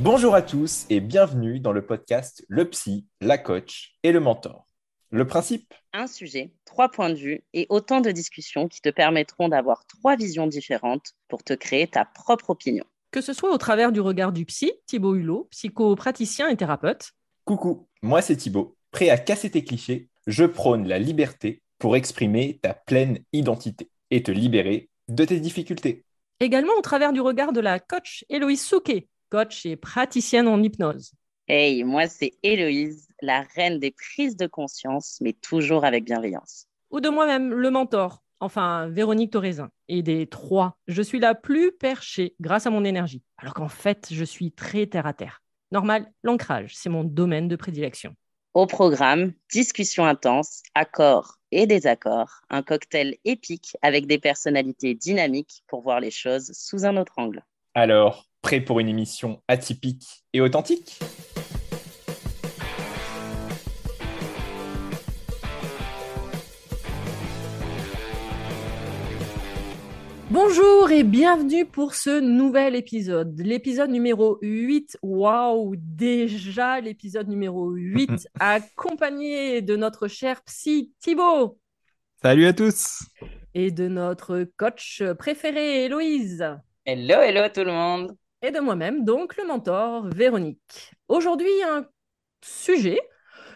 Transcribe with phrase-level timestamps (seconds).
[0.00, 4.68] Bonjour à tous et bienvenue dans le podcast Le Psy, la coach et le mentor.
[5.10, 5.74] Le principe?
[5.92, 10.14] Un sujet, trois points de vue et autant de discussions qui te permettront d'avoir trois
[10.14, 12.84] visions différentes pour te créer ta propre opinion.
[13.10, 17.10] Que ce soit au travers du regard du psy, Thibaut Hulot, psychopraticien et thérapeute.
[17.44, 18.76] Coucou, moi c'est Thibaut.
[18.92, 24.22] Prêt à casser tes clichés, je prône la liberté pour exprimer ta pleine identité et
[24.22, 26.04] te libérer de tes difficultés.
[26.38, 31.12] Également au travers du regard de la coach Héloïse Souquet, coach et praticienne en hypnose.
[31.48, 36.66] Hey, moi c'est Héloïse, la reine des prises de conscience, mais toujours avec bienveillance.
[36.90, 39.70] Ou de moi-même, le mentor, enfin Véronique Toraisin.
[39.88, 44.08] Et des trois, je suis la plus perchée grâce à mon énergie, alors qu'en fait,
[44.10, 45.42] je suis très terre à terre.
[45.70, 48.14] Normal, l'ancrage, c'est mon domaine de prédilection.
[48.54, 55.82] Au programme, discussion intense, accords et désaccords, un cocktail épique avec des personnalités dynamiques pour
[55.82, 57.44] voir les choses sous un autre angle.
[57.74, 60.98] Alors, prêt pour une émission atypique et authentique?
[70.30, 74.98] Bonjour et bienvenue pour ce nouvel épisode, l'épisode numéro 8.
[75.02, 81.58] Waouh, déjà l'épisode numéro 8, accompagné de notre cher psy Thibaut.
[82.22, 83.04] Salut à tous.
[83.54, 86.44] Et de notre coach préféré, Héloïse.
[86.84, 88.16] Hello, hello tout le monde.
[88.40, 90.92] Et de moi-même, donc le mentor Véronique.
[91.08, 91.84] Aujourd'hui, un
[92.40, 93.00] sujet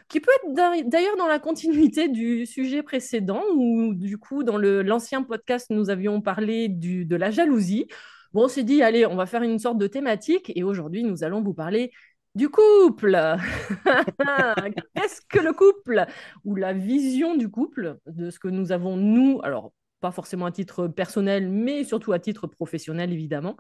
[0.09, 5.23] qui peut être d'ailleurs dans la continuité du sujet précédent, où du coup, dans l'ancien
[5.23, 7.87] podcast, nous avions parlé du, de la jalousie.
[8.33, 11.23] Bon, on s'est dit, allez, on va faire une sorte de thématique, et aujourd'hui, nous
[11.23, 11.93] allons vous parler
[12.35, 13.17] du couple.
[14.97, 16.07] Qu'est-ce que le couple
[16.45, 20.51] Ou la vision du couple, de ce que nous avons, nous, alors pas forcément à
[20.53, 23.57] titre personnel, mais surtout à titre professionnel, évidemment.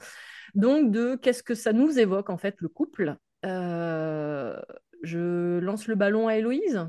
[0.54, 3.16] Donc, de qu'est-ce que ça nous évoque, en fait, le couple?
[3.44, 4.60] Euh,
[5.02, 6.86] je lance le ballon à Héloïse?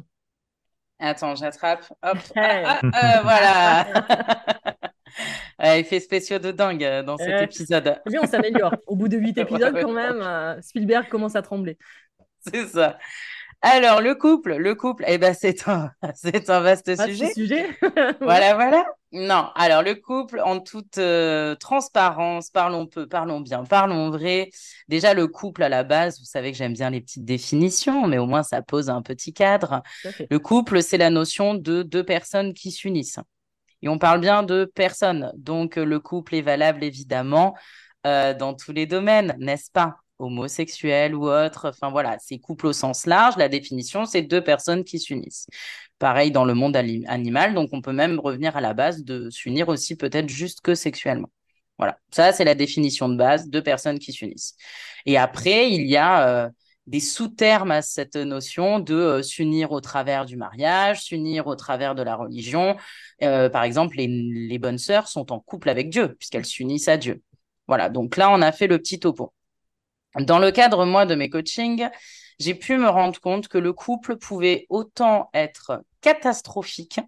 [1.00, 1.86] Attends, j'attrape.
[2.04, 2.18] Hop.
[2.36, 3.86] Ah, ah, voilà.
[5.78, 8.02] Effet spéciaux de dingue euh, dans cet épisode.
[8.06, 8.76] Bien, on s'améliore.
[8.88, 11.78] Au bout de huit épisodes, quand même, euh, Spielberg commence à trembler.
[12.40, 12.98] C'est ça.
[13.62, 17.32] Alors, le couple, le couple, eh ben, c'est un, c'est un vaste sujet.
[17.34, 17.70] sujet.
[18.20, 18.86] voilà, voilà.
[19.16, 24.50] Non, alors le couple, en toute euh, transparence, parlons peu, parlons bien, parlons vrai.
[24.88, 28.18] Déjà, le couple à la base, vous savez que j'aime bien les petites définitions, mais
[28.18, 29.84] au moins ça pose un petit cadre.
[30.32, 33.20] Le couple, c'est la notion de deux personnes qui s'unissent.
[33.84, 35.32] Et on parle bien de personnes.
[35.36, 37.54] Donc, le couple est valable évidemment
[38.08, 39.98] euh, dans tous les domaines, n'est-ce pas?
[40.20, 41.70] Homosexuels ou autres.
[41.70, 43.38] Enfin voilà, c'est couple au sens large.
[43.38, 45.48] La définition, c'est deux personnes qui s'unissent.
[46.04, 49.70] Pareil dans le monde animal, donc on peut même revenir à la base de s'unir
[49.70, 51.30] aussi peut-être juste que sexuellement.
[51.78, 54.58] Voilà, ça c'est la définition de base, deux personnes qui s'unissent.
[55.06, 56.50] Et après, il y a euh,
[56.88, 61.96] des sous-termes à cette notion de euh, s'unir au travers du mariage, s'unir au travers
[61.96, 62.76] de la religion.
[63.22, 66.98] Euh, par exemple, les, les bonnes sœurs sont en couple avec Dieu, puisqu'elles s'unissent à
[66.98, 67.22] Dieu.
[67.70, 69.34] Voilà, donc là, on a fait le petit topo.
[70.20, 71.88] Dans le cadre, moi, de mes coachings,
[72.40, 77.00] j'ai pu me rendre compte que le couple pouvait autant être catastrophique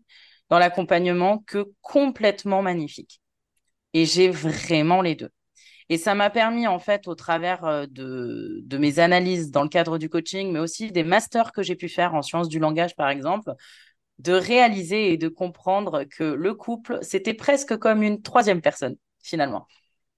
[0.49, 3.21] dans l'accompagnement que complètement magnifique.
[3.93, 5.29] Et j'ai vraiment les deux.
[5.89, 9.69] Et ça m'a permis, en fait, au travers euh, de, de, mes analyses dans le
[9.69, 12.95] cadre du coaching, mais aussi des masters que j'ai pu faire en sciences du langage,
[12.95, 13.53] par exemple,
[14.19, 19.67] de réaliser et de comprendre que le couple, c'était presque comme une troisième personne, finalement.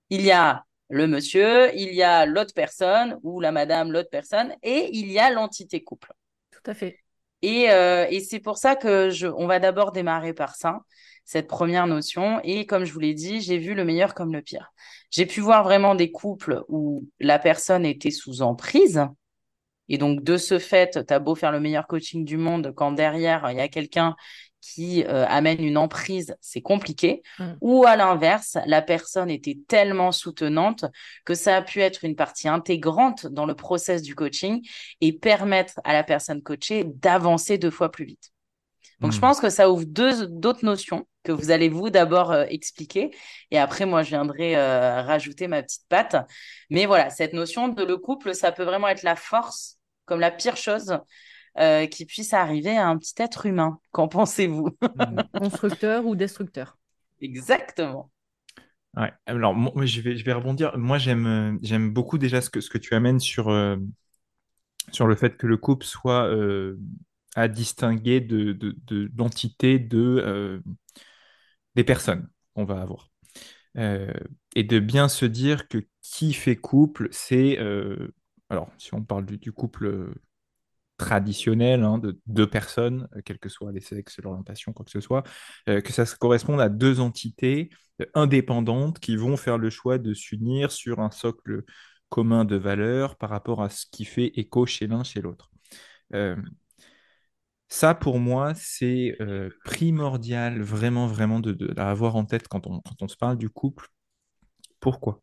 [0.10, 4.56] Il y a le monsieur, il y a l'autre personne ou la madame, l'autre personne,
[4.63, 6.13] et il y a l'entité couple.
[6.51, 7.00] Tout à fait.
[7.42, 10.80] Et, euh, et c'est pour ça que je, on va d'abord démarrer par ça,
[11.25, 12.39] cette première notion.
[12.44, 14.72] Et comme je vous l'ai dit, j'ai vu le meilleur comme le pire.
[15.12, 19.06] J'ai pu voir vraiment des couples où la personne était sous emprise.
[19.89, 22.92] Et donc, de ce fait, tu as beau faire le meilleur coaching du monde, quand
[22.92, 24.16] derrière, il y a quelqu'un
[24.62, 27.21] qui euh, amène une emprise, c'est compliqué.
[27.39, 27.54] Mm.
[27.62, 30.86] Ou à l'inverse, la personne était tellement soutenante
[31.25, 34.68] que ça a pu être une partie intégrante dans le process du coaching
[35.01, 38.31] et permettre à la personne coachée d'avancer deux fois plus vite.
[39.00, 39.21] Donc, je hmm.
[39.21, 43.12] pense que ça ouvre deux d'autres notions que vous allez vous d'abord euh, expliquer.
[43.51, 46.15] Et après, moi, je viendrai euh, rajouter ma petite patte.
[46.71, 50.31] Mais voilà, cette notion de le couple, ça peut vraiment être la force, comme la
[50.31, 50.98] pire chose
[51.59, 53.80] euh, qui puisse arriver à un petit être humain.
[53.92, 54.69] Qu'en pensez-vous?
[55.33, 56.77] Constructeur ou destructeur
[57.21, 58.12] Exactement.
[58.95, 59.12] Ouais.
[59.25, 60.77] Alors, moi, je vais, je vais rebondir.
[60.77, 63.45] Moi, j'aime, j'aime beaucoup déjà ce que, ce que tu amènes sur,
[64.92, 66.30] sur le fait que le couple soit
[67.38, 70.60] à distinguer de, de, de l'entité de, euh,
[71.75, 73.12] des personnes qu'on va avoir.
[73.77, 74.12] Euh,
[74.56, 77.60] et de bien se dire que qui fait couple, c'est...
[77.60, 78.15] Euh,
[78.50, 80.15] alors, si on parle du, couple
[80.97, 85.23] traditionnel hein, de deux personnes, quels que soient les sexes, l'orientation, quoi que ce soit,
[85.65, 87.69] que ça corresponde à deux entités
[88.13, 91.63] indépendantes qui vont faire le choix de s'unir sur un socle
[92.09, 95.51] commun de valeurs par rapport à ce qui fait écho chez l'un, chez l'autre.
[97.69, 102.79] Ça, pour moi, c'est euh, primordial, vraiment, vraiment, de, de, avoir en tête quand on,
[102.81, 103.88] quand on se parle du couple.
[104.79, 105.21] Pourquoi?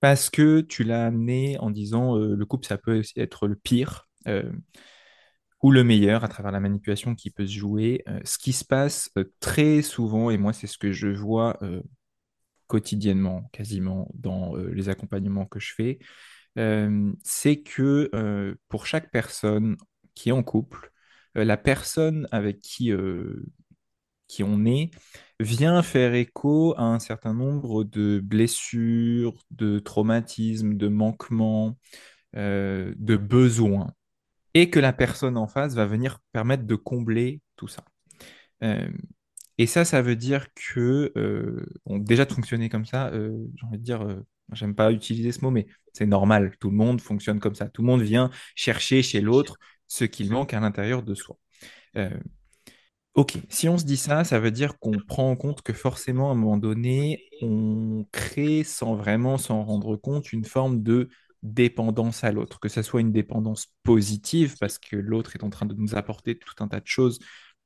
[0.00, 3.56] Parce que tu l'as amené en disant euh, le couple, ça peut aussi être le
[3.56, 4.09] pire euh,
[5.62, 8.04] ou le meilleur à travers la manipulation qui peut se jouer.
[8.24, 11.58] ce qui se passe très souvent, et moi, c'est ce que je vois
[12.66, 15.98] quotidiennement, quasiment, dans les accompagnements que je fais,
[17.24, 19.76] c'est que pour chaque personne,
[20.14, 20.90] qui est en couple,
[21.36, 23.44] euh, la personne avec qui, euh,
[24.28, 24.90] qui on est
[25.40, 31.78] vient faire écho à un certain nombre de blessures, de traumatismes, de manquements,
[32.36, 33.92] euh, de besoins,
[34.54, 37.84] et que la personne en face va venir permettre de combler tout ça.
[39.58, 41.12] et ça, ça veut dire que,
[41.86, 44.04] déjà de fonctionner comme ça, j'ai envie de dire,
[44.52, 47.68] j'aime pas utiliser ce mot, mais c'est normal, tout le monde fonctionne comme ça.
[47.68, 49.56] Tout le monde vient chercher chez l'autre
[49.86, 51.36] ce qu'il manque à l'intérieur de soi.
[51.96, 52.18] Euh,
[53.14, 56.30] ok, si on se dit ça, ça veut dire qu'on prend en compte que forcément,
[56.30, 61.08] à un moment donné, on crée sans vraiment s'en rendre compte une forme de
[61.42, 65.66] dépendance à l'autre, que ce soit une dépendance positive, parce que l'autre est en train
[65.66, 67.18] de nous apporter tout un tas de choses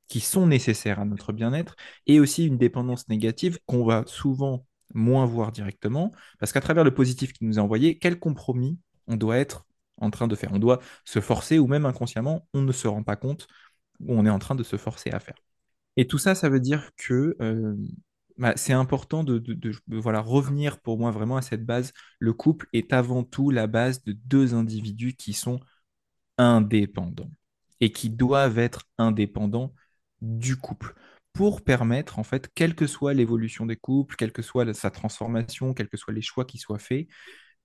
[0.07, 1.75] qui sont nécessaires à notre bien-être,
[2.07, 6.93] et aussi une dépendance négative qu'on va souvent moins voir directement, parce qu'à travers le
[6.93, 9.65] positif qui nous est envoyé, quel compromis on doit être
[9.97, 10.53] en train de faire?
[10.53, 13.47] On doit se forcer ou même inconsciemment, on ne se rend pas compte
[13.99, 15.37] où on est en train de se forcer à faire.
[15.97, 17.75] Et tout ça, ça veut dire que euh,
[18.37, 19.41] bah, c'est important de,
[19.87, 21.93] voilà, revenir pour moi vraiment à cette base.
[22.19, 25.59] Le couple est avant tout la base de deux individus qui sont
[26.37, 27.31] indépendants
[27.79, 29.73] et qui doivent être indépendants
[30.21, 30.95] du couple
[31.33, 35.73] pour permettre, en fait, quelle que soit l'évolution des couples, quelle que soit sa transformation,
[35.73, 37.07] quels que soient les choix qui soient faits,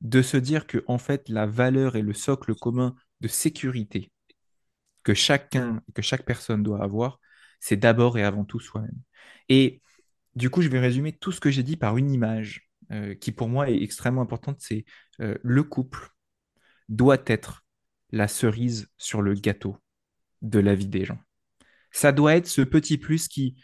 [0.01, 4.11] de se dire que en fait la valeur et le socle commun de sécurité
[5.05, 7.21] que chacun, que chaque personne doit avoir,
[7.61, 8.99] c'est d'abord et avant tout soi-même.
[9.49, 9.81] Et
[10.35, 13.33] du coup, je vais résumer tout ce que j'ai dit par une image euh, qui
[13.33, 14.85] pour moi est extrêmement importante, c'est
[15.21, 16.11] euh, le couple
[16.89, 17.65] doit être
[18.11, 19.77] la cerise sur le gâteau
[20.43, 21.19] de la vie des gens.
[21.93, 23.57] Ça doit être ce petit plus qui,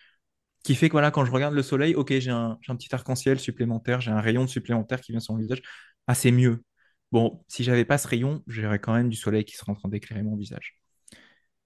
[0.64, 4.00] qui fait que voilà, quand je regarde le soleil, ok, j'ai un, petit arc-en-ciel supplémentaire,
[4.00, 5.62] j'ai un rayon supplémentaire qui vient sur mon visage
[6.06, 6.64] ah, c'est mieux.
[7.12, 9.88] Bon, si j'avais pas ce rayon, j'aurais quand même du soleil qui serait en train
[9.88, 10.78] d'éclairer mon visage.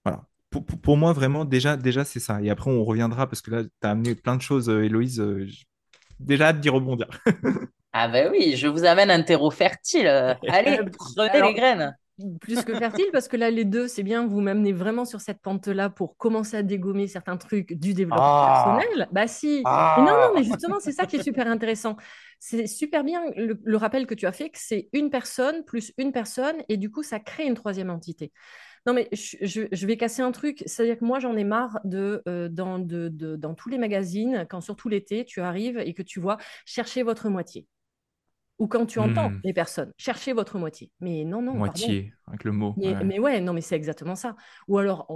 [0.03, 0.27] Voilà.
[0.51, 2.41] Pour, moi, vraiment, déjà, déjà c'est ça.
[2.41, 5.19] Et après, on reviendra parce que là, tu as amené plein de choses, euh, Héloïse.
[5.21, 5.47] Euh,
[6.19, 7.07] déjà hâte d'y rebondir.
[7.93, 10.07] ah, ben oui, je vous amène un terreau fertile.
[10.47, 11.95] Allez, prenez les graines
[12.39, 15.41] plus que fertile parce que là les deux c'est bien vous m'amenez vraiment sur cette
[15.41, 18.77] pente là pour commencer à dégommer certains trucs du développement ah.
[18.79, 19.95] personnel bah si ah.
[19.99, 21.95] non non mais justement c'est ça qui est super intéressant
[22.39, 26.11] c'est super bien le, rappel que tu as fait que c'est une personne plus une
[26.11, 28.31] personne et du coup ça crée une troisième entité
[28.85, 30.63] non, mais je, vais casser un truc.
[30.65, 34.61] C'est-à-dire que moi, j'en ai marre de, euh, dans, de, dans tous les magazines, quand
[34.61, 37.67] surtout l'été, tu arrives et que tu vois chercher votre moitié
[38.61, 39.41] ou quand tu entends hmm.
[39.43, 40.91] les personnes, cherchez votre moitié.
[40.99, 41.55] Mais non, non.
[41.55, 42.75] Moitié, avec le mot.
[42.77, 43.41] Mais ouais.
[43.41, 44.35] non, mais c'est exactement ça.
[44.67, 45.07] Ou alors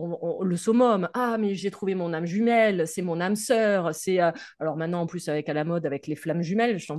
[0.42, 3.94] le summum, ah, mais j'ai trouvé mon âme jumelle, c'est mon âme sœur.
[3.94, 6.92] C'est euh, alors maintenant en plus avec à la mode avec les flammes jumelles, je,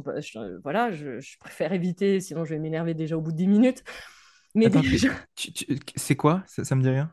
[0.62, 3.82] voilà, je, préfère éviter, sinon je vais m'énerver déjà au bout de 10 minutes.
[4.56, 4.68] Mais
[5.96, 6.42] c'est quoi?
[6.46, 7.10] Ça, ça me dit rien?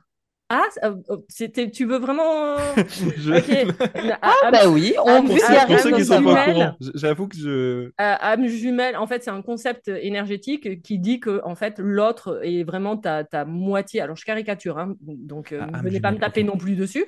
[0.49, 2.57] Ah, euh, oh, c'était, tu veux vraiment.
[4.21, 5.39] Ah, bah oui, on Pour
[5.79, 7.91] ceux qui sont pas au courant, j'avoue que je.
[7.97, 12.63] âme jumelle, en fait, c'est un concept énergétique qui dit que en fait, l'autre est
[12.63, 14.01] vraiment ta, ta moitié.
[14.01, 17.05] Alors, je caricature, hein, donc euh, ah, ne venez pas me taper non plus dessus.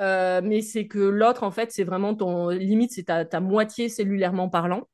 [0.00, 3.88] Euh, mais c'est que l'autre, en fait, c'est vraiment ton limite, c'est ta, ta moitié
[3.88, 4.86] cellulairement parlant.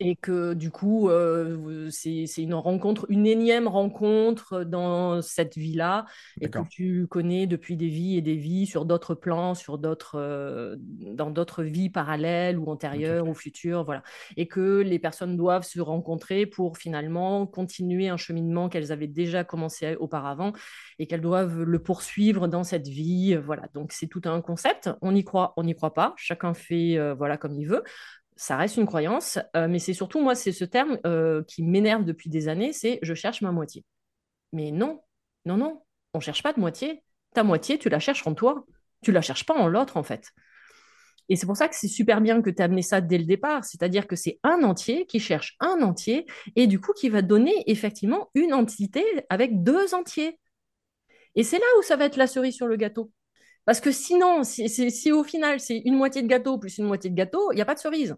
[0.00, 6.04] Et que du coup, euh, c'est une rencontre, une énième rencontre dans cette vie-là,
[6.40, 10.18] et que tu connais depuis des vies et des vies sur d'autres plans, sur d'autres,
[10.18, 14.02] euh, dans d'autres vies parallèles ou antérieures ou futures, voilà.
[14.36, 19.44] Et que les personnes doivent se rencontrer pour finalement continuer un cheminement qu'elles avaient déjà
[19.44, 20.52] commencé auparavant
[20.98, 23.68] et qu'elles doivent le poursuivre dans cette vie, voilà.
[23.72, 24.90] Donc c'est tout un concept.
[25.00, 26.12] On y croit, on n'y croit pas.
[26.16, 27.82] Chacun fait, euh, voilà, comme il veut
[28.36, 32.04] ça reste une croyance, euh, mais c'est surtout, moi, c'est ce terme euh, qui m'énerve
[32.04, 33.84] depuis des années, c'est je cherche ma moitié.
[34.52, 35.02] Mais non,
[35.44, 35.82] non, non,
[36.14, 37.02] on cherche pas de moitié.
[37.34, 38.66] Ta moitié, tu la cherches en toi,
[39.02, 40.32] tu la cherches pas en l'autre, en fait.
[41.28, 43.24] Et c'est pour ça que c'est super bien que tu as amené ça dès le
[43.24, 47.22] départ, c'est-à-dire que c'est un entier qui cherche un entier et du coup qui va
[47.22, 50.38] donner effectivement une entité avec deux entiers.
[51.34, 53.10] Et c'est là où ça va être la cerise sur le gâteau.
[53.64, 57.10] Parce que sinon, si, si, au final c'est une moitié de gâteau plus une moitié
[57.10, 58.14] de gâteau, il n'y a pas de cerise.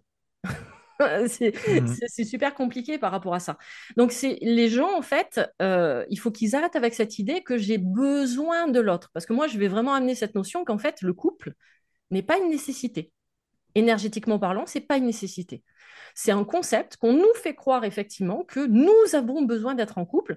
[1.67, 1.95] Mhm.
[2.07, 3.57] c'est super compliqué par rapport à ça.
[3.97, 7.57] Donc, c'est les gens, en fait, euh, il faut qu'ils arrêtent avec cette idée que
[7.57, 9.09] j'ai besoin de l'autre.
[9.13, 11.53] Parce que moi, je vais vraiment amener cette notion qu'en fait, le couple
[12.11, 13.11] n'est pas une nécessité.
[13.75, 15.63] Énergétiquement parlant, c'est pas une nécessité.
[16.15, 20.35] C'est un concept qu'on nous fait croire effectivement que nous avons besoin d'être en couple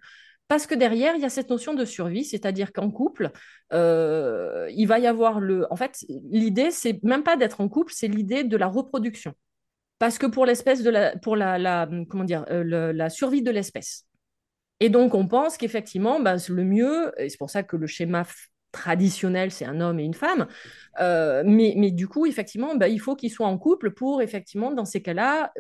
[0.48, 3.30] parce que derrière, il y a cette notion de survie, c'est-à-dire qu'en couple,
[3.72, 5.64] euh, il va y avoir le.
[5.72, 9.32] En fait, l'idée, c'est même pas d'être en couple, c'est l'idée de la reproduction.
[10.00, 14.06] Parce que pour l'espèce la, pour la, comment dire, euh, la survie de l'espèce.
[14.80, 18.24] Et donc, on pense qu'effectivement, bah, le mieux, et c'est pour ça que le schéma
[18.72, 20.48] traditionnel, c'est un homme et une femme.
[21.00, 24.86] Euh, mais, du coup, effectivement, bah, il faut qu'ils soient en couple pour, effectivement, dans
[24.86, 25.52] ces cas-là,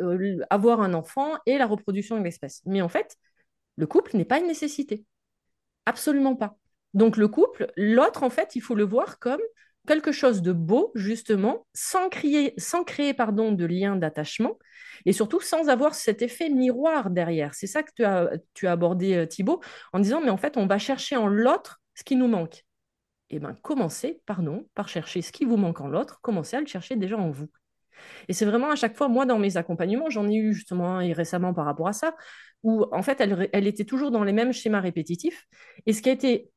[0.48, 2.62] avoir un enfant et la reproduction de l'espèce.
[2.64, 3.16] Mais en fait,
[3.76, 5.04] le couple n'est pas une nécessité.
[5.84, 6.56] Absolument pas.
[6.94, 9.40] Donc le couple, l'autre, en fait, il faut le voir comme
[9.86, 14.58] quelque chose de beau, justement, sans, créer, sans créer pardon, de lien d'attachement,
[15.06, 17.54] et surtout sans avoir cet effet miroir derrière.
[17.54, 19.60] C'est ça que tu as, tu as abordé, euh, Thibault,
[19.92, 22.64] en disant, mais en fait, on va chercher en l'autre ce qui nous manque.
[23.30, 26.66] Eh bien, commencez, pardon, par chercher ce qui vous manque en l'autre, commencez à le
[26.66, 27.48] chercher déjà en vous.
[28.28, 31.12] Et c'est vraiment à chaque fois, moi, dans mes accompagnements, j'en ai eu justement et
[31.12, 32.14] récemment par rapport à ça,
[32.62, 35.46] où en fait, elle, était toujours dans les mêmes schémas répétitifs.
[35.86, 36.50] Et ce qui a été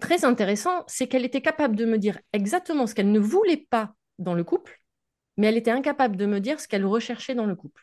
[0.00, 3.94] très intéressant, c'est qu'elle était capable de me dire exactement ce qu'elle ne voulait pas
[4.18, 4.80] dans le couple,
[5.36, 7.82] mais elle était incapable de me dire ce qu'elle recherchait dans le couple.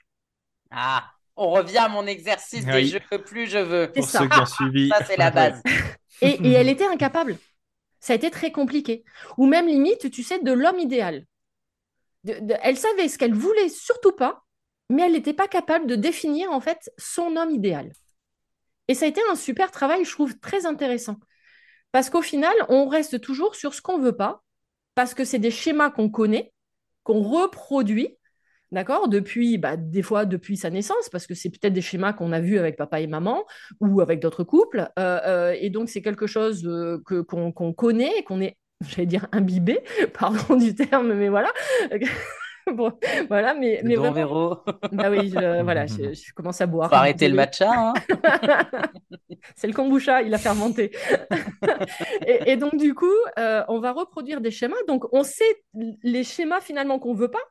[0.71, 3.91] Ah, on revient à mon exercice des je veux plus, je veux.
[3.91, 4.19] Pour ça.
[4.19, 4.89] ceux qui ont suivi.
[4.89, 5.61] ça, c'est la base.
[6.21, 7.37] et, et elle était incapable.
[7.99, 9.03] Ça a été très compliqué.
[9.37, 11.25] Ou même limite, tu sais, de l'homme idéal
[12.25, 14.43] elle savait ce qu'elle voulait surtout pas,
[14.89, 17.91] mais elle n'était pas capable de définir en fait son homme idéal.
[18.87, 21.17] Et ça a été un super travail, je trouve très intéressant.
[21.93, 24.43] Parce qu'au final, on reste toujours sur ce qu'on veut pas,
[24.95, 26.51] parce que c'est des schémas qu'on connaît,
[27.03, 28.17] qu'on reproduit,
[28.71, 32.31] d'accord, depuis, bah, des fois depuis sa naissance, parce que c'est peut-être des schémas qu'on
[32.31, 33.45] a vus avec papa et maman
[33.79, 34.89] ou avec d'autres couples.
[34.97, 39.27] Euh, euh, et donc, c'est quelque chose euh, que, qu'on, connaît qu'on est j'allais dire
[39.31, 39.79] imbibé,
[40.19, 41.51] pardon du terme, mais voilà.
[42.73, 42.91] bon,
[43.27, 44.63] voilà, mais, mais vraiment...
[44.91, 46.89] Bah oui, je, voilà, je, commence à boire.
[46.89, 47.71] Faut arrêter le matcha.
[47.71, 47.93] Hein
[49.55, 50.91] C'est le kombucha, il a fermenté.
[52.25, 54.75] et, et, donc du coup, euh, on va reproduire des schémas.
[54.87, 55.63] Donc on sait
[56.03, 57.43] les schémas finalement qu'on veut pas,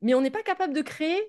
[0.00, 1.20] mais on n'est pas capable de créer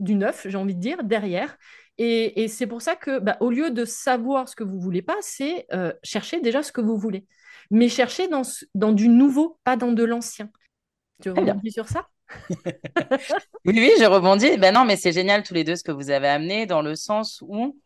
[0.00, 1.56] du neuf, j'ai envie de dire, derrière.
[1.98, 5.02] Et, et c'est pour ça que, bah, au lieu de savoir ce que vous voulez
[5.02, 7.26] pas, c'est euh, chercher déjà ce que vous voulez
[7.70, 8.42] mais chercher dans,
[8.74, 10.50] dans du nouveau, pas dans de l'ancien.
[11.22, 12.08] Tu rebondis sur ça?
[13.66, 14.56] Oui, oui, je rebondis.
[14.58, 16.94] Ben non, mais c'est génial tous les deux ce que vous avez amené dans le
[16.96, 17.80] sens où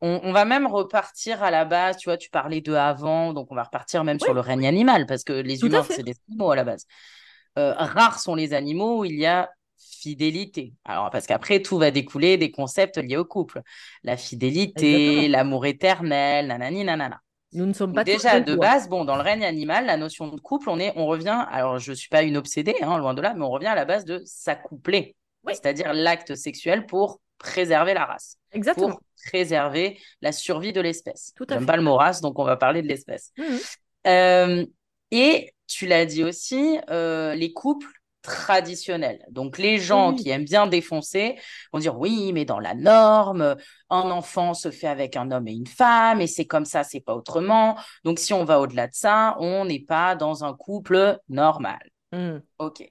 [0.00, 1.96] on, va même repartir à la base.
[1.96, 5.06] Tu vois, tu parlais de avant, donc on va repartir même sur le règne animal
[5.06, 6.86] parce que les humains, c'est des animaux à la base.
[7.58, 10.74] Euh, rares sont les animaux où il y a fidélité.
[10.84, 13.62] Alors, parce qu'après, tout va découler des concepts liés au couple.
[14.02, 17.20] La fidélité, l'amour éternel, nanani, nanana.
[17.52, 18.88] Nous ne sommes pas déjà de base.
[18.88, 21.44] Bon, dans le règne animal, la notion de couple, on est, on revient.
[21.50, 23.84] Alors, je suis pas une obsédée, hein, loin de là, mais on revient à la
[23.84, 25.16] base de s'accoupler,
[25.46, 28.90] c'est-à-dire l'acte sexuel pour préserver la race, Exactement.
[28.90, 31.34] pour préserver la survie de l'espèce.
[31.48, 33.32] J'aime pas le mot race, donc on va parler de l'espèce.
[33.36, 33.44] Mmh
[34.04, 34.66] euh,
[35.12, 39.24] et tu l'as dit aussi, euh, les couples traditionnel.
[39.30, 41.36] Donc les gens qui aiment bien défoncer
[41.72, 43.56] vont dire oui, mais dans la norme,
[43.90, 47.00] un enfant se fait avec un homme et une femme et c'est comme ça, c'est
[47.00, 47.76] pas autrement.
[48.04, 51.90] Donc si on va au-delà de ça, on n'est pas dans un couple normal.
[52.12, 52.38] Mmh.
[52.58, 52.84] OK.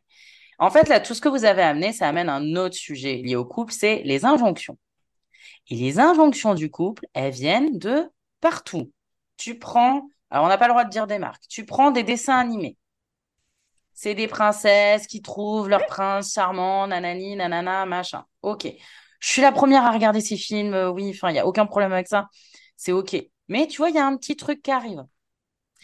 [0.60, 3.36] En fait, là, tout ce que vous avez amené, ça amène un autre sujet lié
[3.36, 4.78] au couple, c'est les injonctions.
[5.70, 8.10] Et les injonctions du couple, elles viennent de
[8.42, 8.92] partout.
[9.38, 12.04] Tu prends, alors on n'a pas le droit de dire des marques, tu prends des
[12.04, 12.78] dessins animés
[14.02, 18.26] c'est des princesses qui trouvent leur prince charmant, nanani, nanana, machin.
[18.42, 18.68] Ok.
[19.20, 21.68] Je suis la première à regarder ces films, euh, oui, enfin, il n'y a aucun
[21.68, 22.28] problème avec ça.
[22.78, 23.16] C'est ok.
[23.48, 25.04] Mais tu vois, il y a un petit truc qui arrive.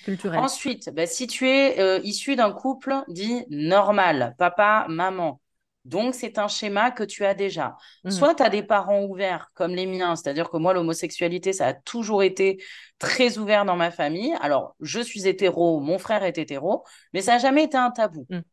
[0.04, 0.40] Culturel.
[0.40, 5.40] Ensuite, bah, si tu es euh, issu d'un couple dit normal, papa, maman,
[5.88, 7.77] donc c'est un schéma que tu as déjà.
[8.03, 8.12] Mhm.
[8.12, 11.74] Soit tu as des parents ouverts comme les miens, c'est-à-dire que moi, l'homosexualité, ça a
[11.74, 12.62] toujours été
[13.00, 14.36] très ouvert dans ma famille.
[14.41, 18.25] Alors, je suis hétéro, mon frère est hétéro, mais ça n'a jamais été un tabou.
[18.29, 18.44] Mhm.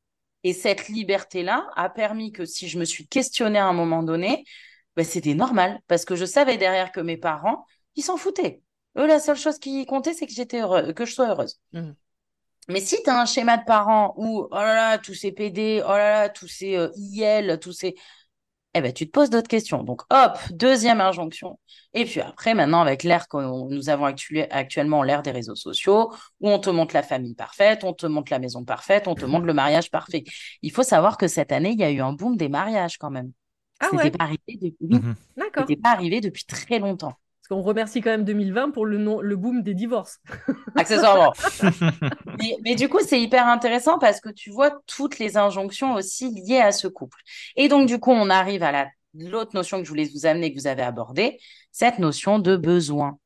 [0.45, 4.45] Et cette liberté-là a permis que si je me suis questionnée à un moment donné,
[4.95, 8.63] bah, c'était normal, parce que je savais derrière que mes parents, ils s'en foutaient.
[8.97, 11.59] Eux, la seule chose qui comptait, c'est que j'étais heureuse, que je sois heureuse.
[11.73, 11.97] Mhm.
[12.69, 15.83] Mais si tu as un schéma de parents où, oh là là, tous ces PD,
[15.85, 17.95] oh là là, tous ces euh, IL, tous ces...
[18.75, 19.85] Eh ben, tu te poses d'autres questions.
[19.85, 21.59] Donc, hop, deuxième injonction.
[21.95, 23.37] Et puis après, maintenant, avec l'ère que
[23.73, 27.85] nous avons actu- actuellement, l'ère des réseaux sociaux, où on te montre la famille parfaite,
[27.85, 30.25] on te montre la maison parfaite, on te montre le mariage parfait.
[30.63, 33.11] Il faut savoir que cette année, il y a eu un boom des mariages quand
[33.11, 33.33] même.
[33.81, 35.07] Ah C'était ouais, pas arrivé depuis...
[35.37, 35.69] d'accord.
[35.69, 37.15] c'était pas arrivé depuis très longtemps.
[37.47, 40.19] Parce qu'on remercie quand même 2020 pour le, nom, le boom des divorces.
[40.77, 41.35] accessoirement.
[42.39, 46.31] mais, mais du coup, c'est hyper intéressant parce que tu vois toutes les injonctions aussi
[46.31, 47.19] liées à ce couple.
[47.57, 50.53] Et donc, du coup, on arrive à la l'autre notion que je voulais vous amener,
[50.53, 51.39] que vous avez abordée,
[51.71, 53.19] cette notion de besoin.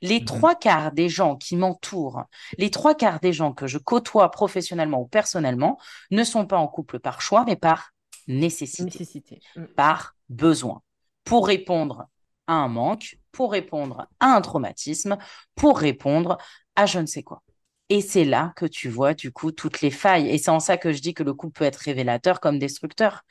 [0.00, 0.24] Les Mhm.
[0.24, 2.22] trois quarts des gens qui m'entourent,
[2.58, 5.78] les trois quarts des gens que je côtoie professionnellement ou personnellement,
[6.12, 7.90] ne sont pas en couple par choix, mais par
[8.28, 9.40] nécessité Nécessité.
[9.56, 9.64] Mm.
[9.74, 10.82] par besoin,
[11.24, 12.06] pour répondre
[12.46, 15.18] à un manque, pour répondre à un traumatisme,
[15.54, 16.38] pour répondre
[16.76, 17.42] à je ne sais quoi.
[17.88, 20.28] Et c'est là que tu vois du coup toutes les failles.
[20.30, 23.22] Et c'est en ça que je dis que le couple peut être révélateur comme destructeur.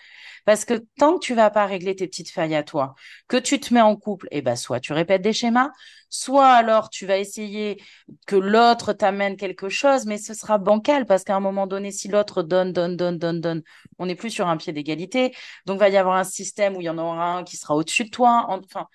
[0.45, 2.95] Parce que tant que tu vas pas régler tes petites failles à toi,
[3.27, 5.71] que tu te mets en couple, et ben soit tu répètes des schémas,
[6.09, 7.81] soit alors tu vas essayer
[8.27, 12.07] que l'autre t'amène quelque chose, mais ce sera bancal parce qu'à un moment donné, si
[12.07, 13.63] l'autre donne, donne, donne, donne, donne,
[13.99, 15.33] on n'est plus sur un pied d'égalité.
[15.67, 18.05] Donc, va y avoir un système où il y en aura un qui sera au-dessus
[18.05, 18.47] de toi.
[18.49, 18.87] Enfin,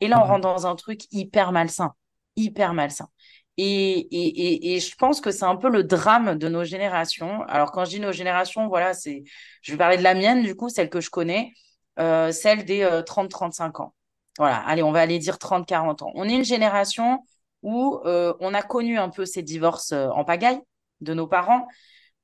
[0.00, 0.28] et là, on Mhm.
[0.28, 1.94] rentre dans un truc hyper malsain,
[2.36, 3.08] hyper malsain.
[3.56, 7.42] Et, et, et, je pense que c'est un peu le drame de nos générations.
[7.44, 9.22] Alors, quand je dis nos générations, voilà, c'est,
[9.62, 11.52] je vais parler de la mienne, du coup, celle que je connais,
[12.00, 13.94] euh, celle des 30-35 ans.
[14.38, 16.10] Voilà, allez, on va aller dire 30-40 ans.
[16.14, 17.20] On est une génération
[17.62, 20.60] où euh, on a connu un peu ces divorces euh, en pagaille
[21.00, 21.66] de nos parents,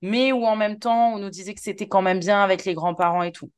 [0.03, 2.75] mais où en même temps, on nous disait que c'était quand même bien avec les
[2.75, 3.51] grands-parents et tout.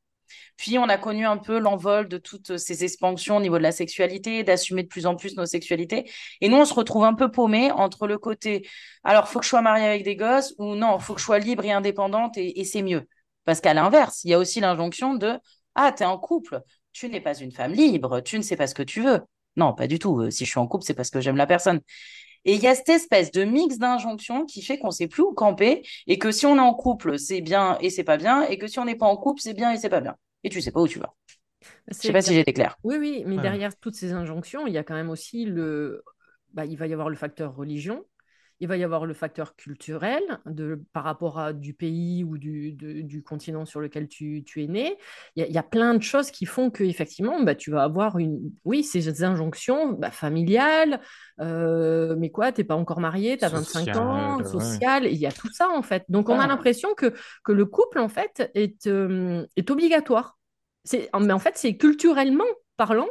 [0.56, 3.72] Puis on a connu un peu l'envol de toutes ces expansions au niveau de la
[3.72, 6.10] sexualité, d'assumer de plus en plus nos sexualités.
[6.40, 8.66] Et nous, on se retrouve un peu paumés entre le côté,
[9.04, 11.38] alors, faut que je sois mariée avec des gosses, ou non, faut que je sois
[11.38, 13.08] libre et indépendante, et, et c'est mieux.
[13.44, 15.38] Parce qu'à l'inverse, il y a aussi l'injonction de,
[15.74, 16.60] ah, t'es en couple,
[16.92, 19.20] tu n'es pas une femme libre, tu ne sais pas ce que tu veux.
[19.56, 20.20] Non, pas du tout.
[20.20, 21.80] Euh, Si je suis en couple, c'est parce que j'aime la personne.
[22.44, 25.32] Et il y a cette espèce de mix d'injonctions qui fait qu'on sait plus où
[25.32, 28.58] camper et que si on est en couple, c'est bien et c'est pas bien, et
[28.58, 30.16] que si on n'est pas en couple, c'est bien et c'est pas bien.
[30.44, 31.14] Et tu sais pas où tu vas.
[31.88, 32.76] Je sais pas si j'étais claire.
[32.82, 33.42] Oui, oui, mais Ouais.
[33.42, 36.02] derrière toutes ces injonctions, il y a quand même aussi le.
[36.52, 38.04] Bah, il va y avoir le facteur religion,
[38.62, 42.70] il va y avoir le facteur culturel de, par rapport à du pays ou du,
[42.72, 44.96] de- du continent sur lequel tu, tu es né.
[45.34, 47.72] Il y, a, il y a plein de choses qui font que effectivement, bah, tu
[47.72, 51.00] vas avoir une, oui, ces injonctions bah, familiales,
[51.40, 54.44] euh, mais quoi, t'es pas encore marié, tu as 25 ans, ouais.
[54.44, 56.04] social, il y a tout ça en fait.
[56.08, 60.38] Donc on a l'impression que, que le couple en fait est, euh, est obligatoire.
[60.84, 62.44] C'est, mais en fait, c'est culturellement
[62.76, 63.08] parlant,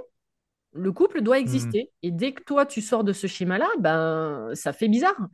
[0.74, 1.92] le couple doit exister.
[2.04, 5.28] Et dès que toi, tu sors de ce schéma-là, ben, ça fait bizarre.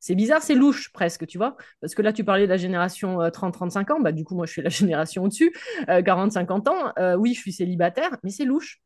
[0.00, 1.56] C'est bizarre, c'est louche presque, tu vois.
[1.80, 4.00] Parce que là, tu parlais de la génération euh, 30-35 ans.
[4.00, 5.54] Bah, du coup, moi, je suis la génération au-dessus,
[5.88, 6.92] euh, 40-50 ans.
[6.98, 8.80] Euh, oui, je suis célibataire, mais c'est louche.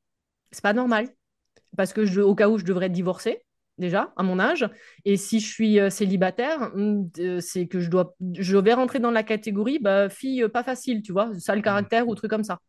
[0.53, 1.09] C'est pas normal.
[1.77, 3.43] Parce que je, au cas où je devrais divorcer,
[3.79, 4.69] déjà, à mon âge.
[5.05, 8.99] Et si je suis euh, célibataire, hmm, euh, c'est que je dois, je vais rentrer
[8.99, 12.45] dans la catégorie bah, fille euh, pas facile, tu vois, sale caractère ou truc comme
[12.45, 12.61] ça.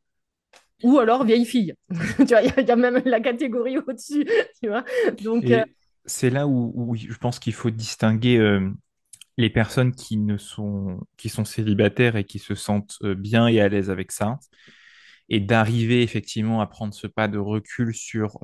[0.83, 1.73] Ou alors vieille fille.
[2.17, 4.25] tu vois, il y, a- il y a même la catégorie au-dessus,
[4.63, 4.83] tu vois.
[5.19, 5.63] Donc, euh,
[6.05, 8.71] c'est là où, où je pense qu'il faut distinguer euh,
[9.37, 13.61] les personnes qui ne sont, qui sont célibataires et qui se sentent euh, bien et
[13.61, 14.39] à l'aise avec ça,
[15.29, 18.39] et d'arriver effectivement à prendre ce pas de recul sur,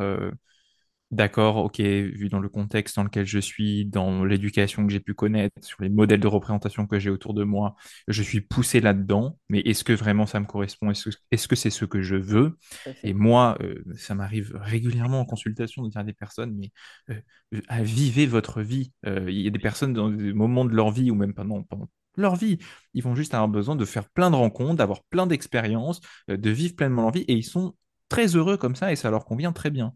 [1.15, 5.13] d'accord, ok, vu dans le contexte dans lequel je suis, dans l'éducation que j'ai pu
[5.13, 7.75] connaître, sur les modèles de représentation que j'ai autour de moi,
[8.07, 10.91] je suis poussé là-dedans, mais est-ce que vraiment ça me correspond?
[10.91, 12.57] Est-ce que c'est ce que je veux?
[13.03, 16.71] Et moi, euh, ça m'arrive régulièrement en consultation de dire à des personnes, mais
[17.09, 18.91] euh, à vivez votre vie.
[19.05, 21.63] Euh, il y a des personnes dans des moments de leur vie, ou même pendant,
[21.63, 22.59] pendant leur vie,
[22.93, 26.75] ils vont juste avoir besoin de faire plein de rencontres, d'avoir plein d'expériences, de vivre
[26.75, 27.75] pleinement leur vie, et ils sont
[28.09, 29.93] très heureux comme ça, et ça leur convient très bien.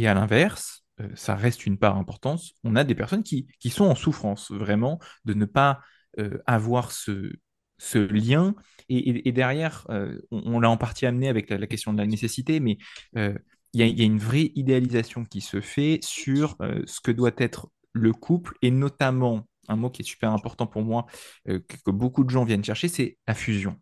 [0.00, 3.68] Et à l'inverse, euh, ça reste une part importante, on a des personnes qui, qui
[3.68, 5.80] sont en souffrance, vraiment, de ne pas
[6.44, 7.32] avoir ce,
[7.78, 8.54] ce lien.
[8.88, 9.86] Et, derrière,
[10.32, 12.78] on, l'a en partie amené avec la, question de la nécessité, mais
[13.14, 13.40] il
[13.74, 18.12] y, y, a une vraie idéalisation qui se fait sur ce que doit être le
[18.12, 21.06] couple, et notamment, un mot qui est super important pour moi,
[21.46, 23.80] que, que beaucoup de gens viennent chercher, c'est la fusion.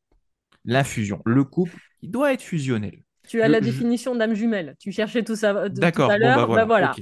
[0.66, 1.22] La fusion.
[1.24, 3.02] Le couple, il doit être fusionnel.
[3.28, 4.74] Tu as la définition d'âme jumelle.
[4.78, 6.46] Tu cherchais tout ça tout à l'heure.
[6.46, 6.94] Bon, bah voilà.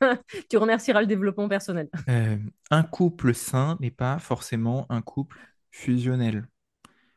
[0.00, 0.16] Bah
[0.50, 1.88] tu remercieras le développement personnel.
[2.08, 2.36] Euh,
[2.70, 5.38] un couple sain n'est pas forcément un couple
[5.70, 6.46] fusionnel.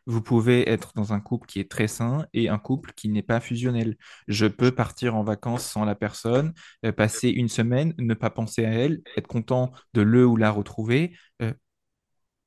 [0.08, 3.24] Vous pouvez être dans un couple qui est très sain et un couple qui n'est
[3.24, 3.98] pas fusionnel.
[4.28, 6.54] Je peux partir en vacances sans la personne,
[6.86, 10.52] euh, passer une semaine, ne pas penser à elle, être content de le ou la
[10.52, 11.54] retrouver euh,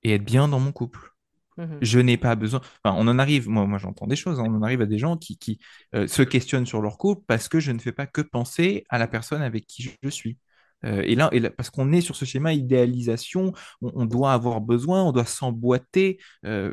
[0.04, 1.10] et être bien dans mon couple.
[1.58, 1.78] Mhm.
[1.82, 2.60] Je n'ai pas besoin.
[2.84, 4.44] On en arrive, moi, moi j'entends des choses, hein.
[4.46, 5.58] on en arrive à des gens qui, qui
[5.94, 8.98] euh, se questionnent sur leur couple parce que je ne fais pas que penser à
[8.98, 10.38] la personne avec qui je suis.
[10.84, 15.10] Euh, et, là, parce qu'on est sur ce schéma idéalisation, on, doit avoir besoin, on
[15.10, 16.72] doit s'emboîter, euh,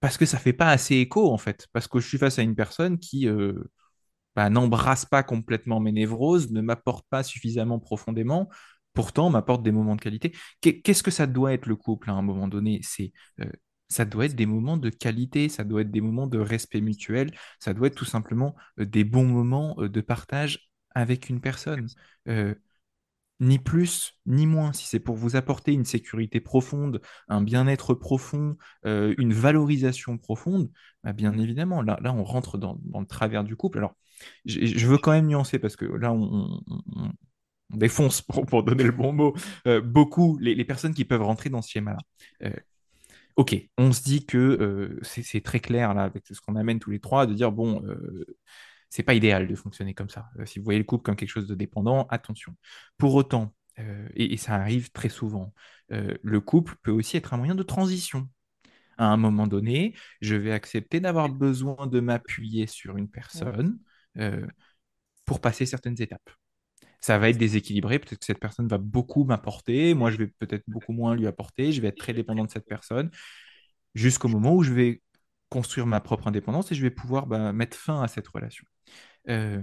[0.00, 1.68] parce que ça fait pas assez écho, en fait.
[1.72, 3.28] Parce que je suis face à une personne qui
[4.34, 8.48] bah, n'embrasse pas complètement mes névroses, ne m'apporte pas suffisamment profondément,
[8.92, 10.32] pourtant m'apporte des moments de qualité.
[10.60, 12.80] Qu'est-ce que ça doit être le couple à un moment donné?
[12.82, 13.12] C'est
[13.94, 17.30] ça doit être des moments de qualité, ça doit être des moments de respect mutuel,
[17.60, 21.86] ça doit être tout simplement euh, des bons moments euh, de partage avec une personne.
[22.28, 22.54] Euh,
[23.40, 24.72] ni plus, ni moins.
[24.72, 30.70] Si c'est pour vous apporter une sécurité profonde, un bien-être profond, une valorisation profonde,
[31.02, 33.78] bah, bien évidemment, là, on rentre dans, le travers du couple.
[33.78, 33.96] Alors,
[34.46, 36.62] je veux quand même nuancer parce que là, on,
[37.70, 39.34] défonce, pour, donner le bon mot,
[39.82, 41.98] beaucoup les, personnes qui peuvent rentrer dans ce schéma-là.
[43.36, 46.90] Ok, on se dit que euh, c'est très clair là avec ce qu'on amène tous
[46.90, 48.24] les trois de dire bon, euh,
[48.90, 50.28] c'est pas idéal de fonctionner comme ça.
[50.38, 52.54] Euh, si vous voyez le couple comme quelque chose de dépendant, attention.
[52.96, 53.52] Pour autant,
[54.14, 55.52] et, ça arrive très souvent,
[55.88, 58.28] le couple peut aussi être un moyen de transition.
[58.98, 63.78] À un moment donné, je vais accepter d'avoir besoin de m'appuyer sur une personne
[65.24, 66.30] pour passer certaines étapes
[67.04, 67.98] ça va être déséquilibré.
[67.98, 71.70] Peut-être que cette personne va beaucoup m'apporter, moi je vais peut-être beaucoup moins lui apporter,
[71.70, 73.10] je vais être très dépendant de cette personne,
[73.94, 75.02] jusqu'au moment où je vais
[75.50, 78.64] construire ma propre indépendance et je vais pouvoir bah, mettre fin à cette relation.
[79.28, 79.60] Euh,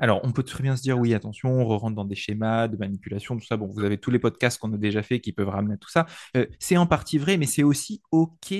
[0.00, 2.76] alors, on peut très bien se dire, oui, attention, on rentre dans des schémas de
[2.76, 3.56] manipulation, tout ça.
[3.56, 6.06] Bon, vous avez tous les podcasts qu'on a déjà fait qui peuvent ramener tout ça.
[6.36, 8.52] Euh, c'est en partie vrai, mais c'est aussi OK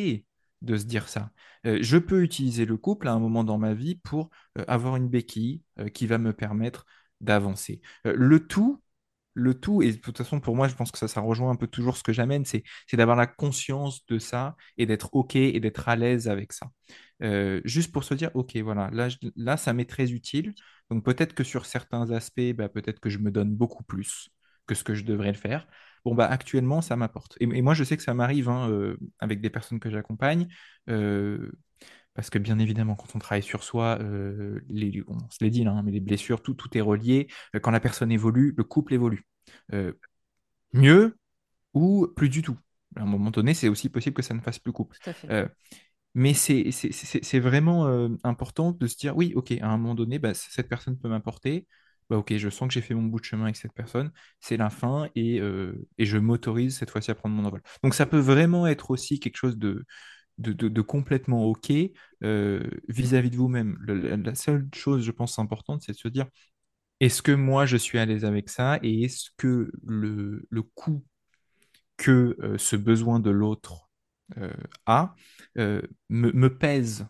[0.63, 1.31] de se dire ça.
[1.67, 4.31] Euh, je peux utiliser le couple à un moment dans ma vie pour
[4.69, 6.87] avoir une béquille qui va me permettre
[7.21, 7.81] d'avancer.
[8.07, 8.83] Euh, le tout,
[9.35, 11.57] le tout, et de toute façon, pour moi, je pense que ça, ça rejoint un
[11.57, 15.61] peu toujours ce que j'amène, c'est, d'avoir la conscience de ça et d'être OK et
[15.61, 16.71] d'être à l'aise avec ça.
[17.23, 20.55] Euh, juste pour se dire, OK, voilà, là, là ça m'est très utile.
[20.91, 24.31] Donc peut-être que sur certains aspects, bah, peut-être que je me donne beaucoup plus
[24.67, 25.67] que ce que je devrais le faire.
[26.05, 27.37] Bon, bah, actuellement, ça m'apporte.
[27.41, 30.49] Et, moi, je sais que ça m'arrive hein, euh, avec des personnes que j'accompagne.
[32.17, 35.65] Parce que bien évidemment, quand on travaille sur soi, euh, les, on se l'est dit
[35.65, 37.29] là, hein, mais les blessures, tout, tout est relié.
[37.55, 39.27] Euh, quand la personne évolue, le couple évolue.
[39.75, 39.93] Euh,
[40.73, 41.19] mieux
[41.75, 42.57] ou plus du tout.
[42.97, 44.97] À un moment donné, c'est aussi possible que ça ne fasse plus couple.
[46.15, 47.87] mais c'est vraiment
[48.25, 51.67] important de se dire, oui, ok, à un moment donné, bah, cette personne peut m'apporter.
[52.09, 54.57] Bah, ok, je sens que j'ai fait mon bout de chemin avec cette personne, c'est
[54.57, 55.43] la fin et,
[55.99, 57.61] et je m'autorise cette fois-ci à prendre mon envol.
[57.83, 59.85] Donc ça peut vraiment être aussi quelque chose de,
[60.39, 61.73] de, complètement OK
[62.23, 63.79] euh, vis-à-vis de vous-même.
[63.87, 66.27] La, seule chose, je pense, importante, c'est de se dire,
[67.01, 71.05] est-ce que moi, je suis à l'aise avec ça et est-ce que le, le coût
[71.97, 73.91] que euh, ce besoin de l'autre
[74.39, 74.53] euh,
[74.87, 75.15] a
[76.11, 77.07] me, pèse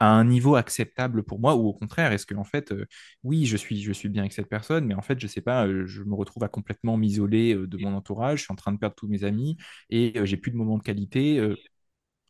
[0.00, 2.74] à un niveau acceptable pour moi ou au contraire est-ce que en fait
[3.22, 5.68] oui je suis je suis bien avec cette personne mais en fait je sais pas
[5.86, 8.96] je me retrouve à complètement m'isoler de mon entourage je suis en train de perdre
[8.96, 9.56] tous mes amis
[9.90, 11.40] et j'ai plus de moments de qualité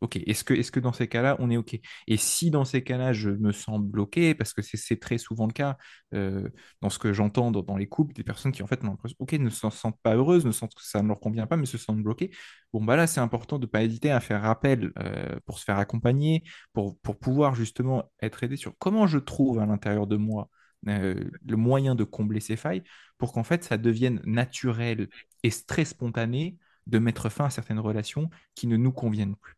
[0.05, 1.81] Ok, est-ce que, dans ces cas-là, on est ok?
[2.09, 5.55] Et si dans ces cas-là, je me sens bloqué, parce que c'est très souvent le
[5.55, 5.79] cas
[6.13, 6.51] euh,
[6.83, 8.81] dans ce que j'entends dans, les couples, des personnes qui en fait
[9.19, 11.65] ok, ne se sentent pas heureuses, ne sentent que ça ne leur convient pas, mais
[11.65, 12.31] se sentent bloquées.
[12.75, 15.65] Bon, bah là, c'est important de ne pas hésiter à faire appel euh, pour se
[15.65, 20.17] faire accompagner, pour, pour pouvoir justement être aidé sur comment je trouve à l'intérieur de
[20.17, 20.51] moi
[20.89, 22.83] euh, le moyen de combler ces failles
[23.17, 25.09] pour qu'en fait ça devienne naturel
[25.43, 29.55] et très spontané de mettre fin à certaines relations qui ne nous conviennent plus.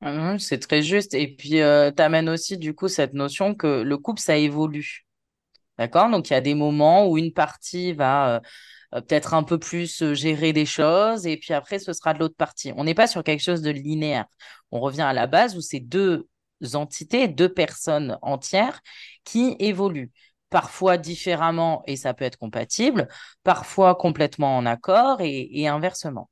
[0.00, 1.14] Ah c'est très juste.
[1.14, 5.06] Et puis, euh, tu amènes aussi, du coup, cette notion que le couple, ça évolue.
[5.78, 6.10] D'accord?
[6.10, 8.40] Donc, il y a des moments où une partie va euh,
[8.96, 12.36] euh, peut-être un peu plus gérer des choses, et puis après, ce sera de l'autre
[12.36, 12.72] partie.
[12.76, 14.26] On n'est pas sur quelque chose de linéaire.
[14.72, 16.28] On revient à la base où c'est deux
[16.74, 18.80] entités, deux personnes entières
[19.24, 20.12] qui évoluent.
[20.50, 23.08] Parfois différemment, et ça peut être compatible,
[23.44, 26.30] parfois complètement en accord, et inversement.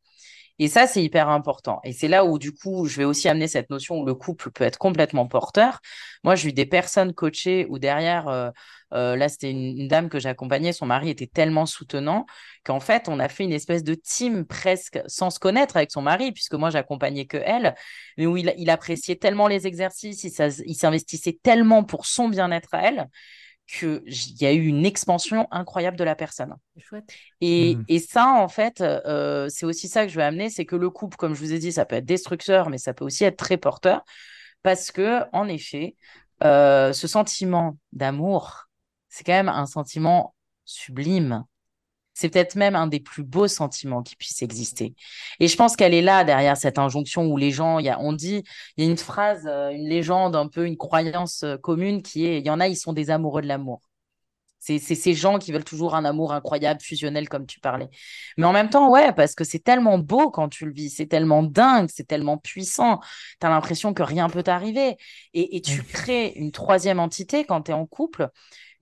[0.62, 1.80] Et ça, c'est hyper important.
[1.82, 4.52] Et c'est là où, du coup, je vais aussi amener cette notion où le couple
[4.52, 5.80] peut être complètement porteur.
[6.22, 8.48] Moi, j'ai eu des personnes coachées où derrière, euh,
[8.94, 12.26] euh, là, c'était une, dame que j'accompagnais, son mari était tellement soutenant
[12.62, 16.00] qu'en fait, on a fait une espèce de team presque sans se connaître avec son
[16.00, 17.74] mari, puisque moi, j'accompagnais que elle,
[18.16, 23.08] mais où il, appréciait tellement les exercices, il s'investissait tellement pour son bien-être à elle
[23.72, 24.02] qu'il
[24.40, 26.54] y a eu une expansion incroyable de la personne.
[27.40, 27.84] Et, mmh.
[27.88, 30.90] et, ça, en fait, euh, c'est aussi ça que je veux amener, c'est que le
[30.90, 33.38] couple, comme je vous ai dit, ça peut être destructeur, mais ça peut aussi être
[33.38, 34.04] très porteur,
[34.62, 35.96] parce que, en effet,
[36.44, 38.68] euh, ce sentiment d'amour,
[39.08, 40.34] c'est quand même un sentiment
[40.66, 41.44] sublime.
[42.14, 44.94] C'est peut-être même un des plus beaux sentiments qui puisse exister.
[45.40, 48.12] Et je pense qu'elle est là derrière cette injonction où les gens, y a, on
[48.12, 48.42] dit,
[48.76, 52.26] il y a une phrase, euh, une légende, un peu une croyance euh, commune qui
[52.26, 53.80] est, il y en a, ils sont des amoureux de l'amour.
[54.62, 57.88] C'est ces gens qui veulent toujours un amour incroyable, fusionnel, comme tu parlais.
[58.36, 61.06] Mais en même temps, ouais, parce que c'est tellement beau quand tu le vis, c'est
[61.06, 63.00] tellement dingue, c'est tellement puissant.
[63.40, 64.96] Tu as l'impression que rien peut t'arriver.
[65.34, 68.28] Et, et, tu crées une troisième entité quand tu es en couple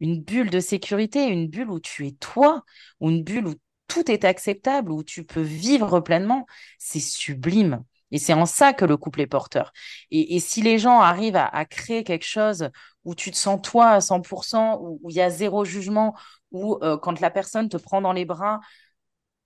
[0.00, 2.64] une bulle de sécurité, une bulle où tu es toi,
[3.00, 3.54] ou une bulle où
[3.86, 6.46] tout est acceptable, où tu peux vivre pleinement,
[6.78, 7.84] c'est sublime.
[8.12, 9.72] Et c'est en ça que le couple est porteur.
[10.10, 12.70] Et, si les gens arrivent à, créer quelque chose
[13.04, 16.14] où tu te sens toi à 100%, où il y a zéro jugement,
[16.50, 18.60] où euh, quand la personne te prend dans les bras,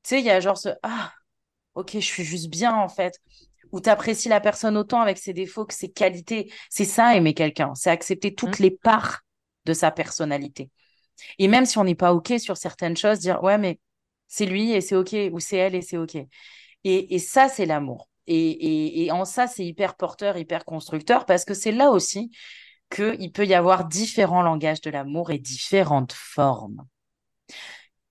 [0.03, 1.13] tu sais, il y a genre ce Ah,
[1.75, 3.21] ok, je suis juste bien en fait.
[3.73, 6.53] Où tu apprécies la personne autant avec ses défauts que ses qualités.
[6.71, 7.75] C'est ça, aimer quelqu'un.
[7.75, 8.63] C'est accepter toutes mmh.
[8.63, 9.24] les parts
[9.65, 10.71] de sa personnalité.
[11.39, 13.79] Et même si on n'est pas OK sur certaines choses, dire ouais, mais
[14.29, 16.17] c'est lui et c'est OK, ou c'est elle et c'est OK.
[16.85, 18.09] Et, ça, c'est l'amour.
[18.27, 22.31] Et, en ça, c'est hyper porteur, hyper constructeur, parce que c'est là aussi
[22.91, 26.87] qu'il peut y avoir différents langages de l'amour et différentes formes.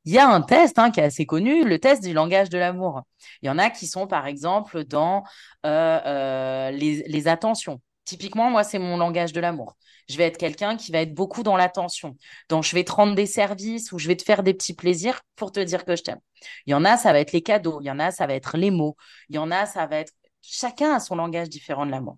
[0.06, 2.58] Il y a un test hein, qui est assez connu, le test du langage de
[2.58, 3.04] l'amour.
[3.42, 5.24] Il y en a qui sont, par exemple, dans
[5.66, 7.80] euh, euh, les attentions.
[8.06, 9.78] Typiquement, moi, c'est mon langage de l'amour.
[10.10, 12.18] Je vais être quelqu'un qui va être beaucoup dans l'attention.
[12.50, 15.22] Donc, je vais te rendre des services ou je vais te faire des petits plaisirs
[15.36, 16.20] pour te dire que je t'aime.
[16.66, 17.80] Il y en a, ça va être les cadeaux.
[17.82, 18.98] Il y en a, ça va être les mots.
[19.30, 20.12] Il y en a, ça va être...
[20.42, 22.18] Chacun a son langage différent de l'amour.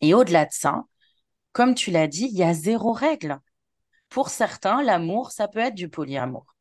[0.00, 0.84] Et au-delà de ça,
[1.52, 3.38] comme tu l'as dit, il y a zéro règle.
[4.08, 6.54] Pour certains, l'amour, ça peut être du polyamour.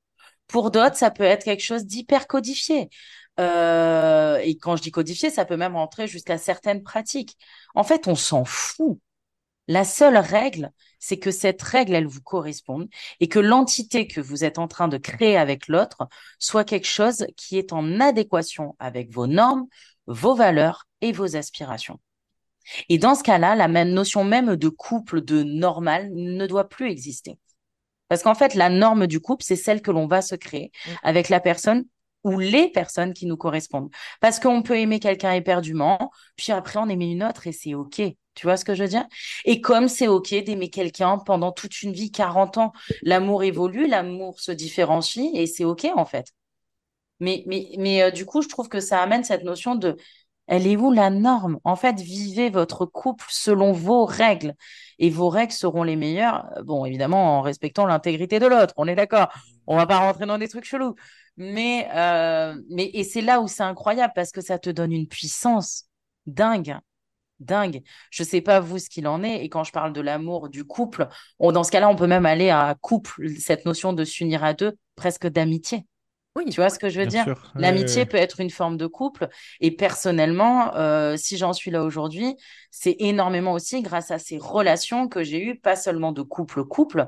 [0.47, 2.89] Pour d'autres, ça peut être quelque chose d'hyper codifié.
[3.39, 7.37] Euh, et quand je dis codifié, ça peut même rentrer jusqu'à certaines pratiques.
[7.75, 8.99] En fait, on s'en fout.
[9.67, 12.89] La seule règle, c'est que cette règle, elle vous corresponde
[13.21, 17.25] et que l'entité que vous êtes en train de créer avec l'autre soit quelque chose
[17.37, 19.65] qui est en adéquation avec vos normes,
[20.05, 21.99] vos valeurs et vos aspirations.
[22.89, 26.89] Et dans ce cas-là, la même notion même de couple, de normal, ne doit plus
[26.89, 27.39] exister.
[28.09, 30.91] Parce qu'en fait, la norme du couple, c'est celle que l'on va se créer mmh.
[31.03, 31.85] avec la personne
[32.23, 33.89] ou les personnes qui nous correspondent.
[34.21, 38.01] Parce qu'on peut aimer quelqu'un éperdument, puis après on aimer une autre et c'est OK.
[38.35, 39.05] Tu vois ce que je veux dire?
[39.45, 44.39] Et comme c'est OK d'aimer quelqu'un pendant toute une vie, 40 ans, l'amour évolue, l'amour
[44.39, 46.33] se différencie et c'est OK en fait.
[47.19, 49.97] Mais, mais, mais euh, du coup, je trouve que ça amène cette notion de
[50.47, 51.59] elle est où la norme?
[51.63, 54.55] En fait, vivez votre couple selon vos règles.
[54.99, 58.73] Et vos règles seront les meilleures, bon, évidemment, en respectant l'intégrité de l'autre.
[58.77, 59.29] On est d'accord.
[59.67, 60.95] On va pas rentrer dans des trucs chelous.
[61.37, 65.07] Mais, euh, mais et c'est là où c'est incroyable parce que ça te donne une
[65.07, 65.85] puissance
[66.25, 66.77] dingue.
[67.39, 67.81] Dingue.
[68.11, 69.43] Je sais pas vous ce qu'il en est.
[69.43, 71.07] Et quand je parle de l'amour du couple,
[71.39, 74.77] dans ce cas-là, on peut même aller à couple, cette notion de s'unir à deux,
[74.95, 75.85] presque d'amitié.
[76.35, 79.29] Oui, tu vois ce que je veux dire L'amitié peut être une forme de couple.
[79.59, 82.35] Et personnellement, euh, si j'en suis là aujourd'hui,
[82.71, 87.05] c'est énormément aussi grâce à ces relations que j'ai eues, pas seulement de couple-couple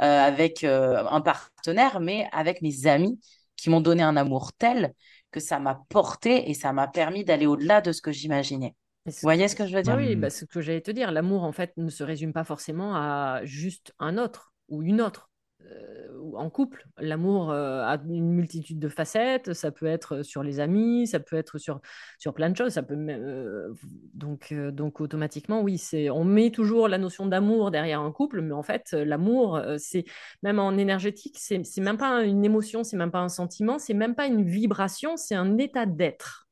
[0.00, 3.18] euh, avec un partenaire, mais avec mes amis
[3.56, 4.94] qui m'ont donné un amour tel
[5.30, 8.74] que ça m'a porté et ça m'a permis d'aller au-delà de ce que j'imaginais.
[9.06, 9.96] Vous voyez ce que je veux dire?
[9.96, 11.10] Oui, bah, ce que j'allais te dire.
[11.12, 15.27] L'amour, en fait, ne se résume pas forcément à juste un autre ou une autre.
[15.66, 16.86] Euh, en couple.
[16.98, 19.54] L'amour euh, a une multitude de facettes.
[19.54, 21.80] Ça peut être sur les amis, ça peut être sur,
[22.18, 22.72] sur plein de choses.
[22.72, 23.72] Ça peut, euh,
[24.14, 28.52] donc, donc, automatiquement, oui, c'est, on met toujours la notion d'amour derrière un couple, mais
[28.52, 30.04] en fait, l'amour, c'est
[30.42, 34.14] même en énergétique, c'est, même pas une émotion, c'est même pas un sentiment, c'est même
[34.14, 36.48] pas une vibration, c'est un état d'être.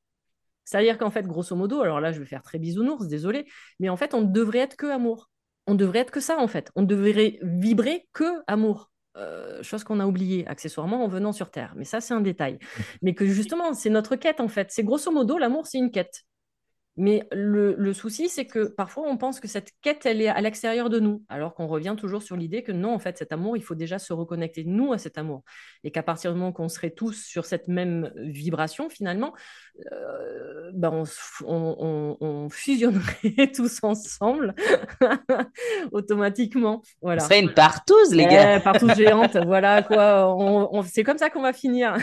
[0.65, 3.47] C'est-à-dire qu'en fait, grosso modo, alors là, je vais faire très bisounours, désolé,
[3.79, 5.31] mais en fait, on ne devrait être que amour.
[5.69, 6.71] On devrait être que ça, en fait.
[6.77, 8.91] On devrait vibrer que amour.
[9.17, 11.73] Euh, chose qu'on a oubliée accessoirement en venant sur Terre.
[11.77, 12.59] Mais ça, c'est un détail.
[13.03, 14.69] Mais que justement, c'est notre quête en fait.
[14.71, 16.25] C'est grosso modo, l'amour, c'est une quête.
[16.99, 20.89] Mais le, souci, c'est que parfois, on pense que cette quête, elle est à l'extérieur
[20.89, 23.63] de nous, alors qu'on revient toujours sur l'idée que non, en fait, cet amour, il
[23.63, 25.43] faut déjà se reconnecter, nous, à cet amour.
[25.85, 29.35] Et qu'à partir du moment qu'on serait tous sur cette même vibration, finalement,
[29.93, 31.05] euh, ben
[31.45, 34.55] on, fusionnerait tous ensemble
[35.93, 36.83] automatiquement.
[37.03, 37.21] Voilà.
[37.21, 38.61] Ce serait une partouze, les gars.
[38.61, 40.71] partouze géante, voilà quoi.
[40.87, 41.97] c'est comme ça qu'on va finir.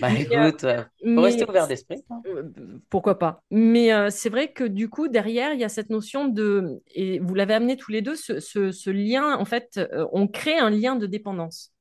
[0.00, 0.66] bah écoute,
[1.14, 2.04] faut rester ouvert d'esprit.
[2.10, 2.20] Hein.
[2.26, 2.42] Euh,
[2.90, 6.28] pourquoi pas mais euh, c'est vrai que du coup, derrière, il y a cette notion
[6.28, 10.58] de, et vous l'avez amené tous les deux, ce, lien, en fait, euh, on crée
[10.58, 11.72] un lien de dépendance.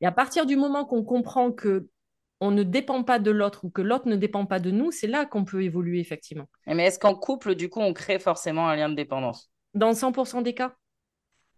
[0.00, 1.88] Et à partir du moment qu'on comprend que
[2.42, 5.06] on ne dépend pas de l'autre ou que l'autre ne dépend pas de nous, c'est
[5.06, 6.48] là qu'on peut évoluer effectivement.
[6.66, 9.52] Mais est-ce qu'en couple, du coup, on crée forcément un lien de dépendance?
[9.74, 10.74] Dans 100% des cas.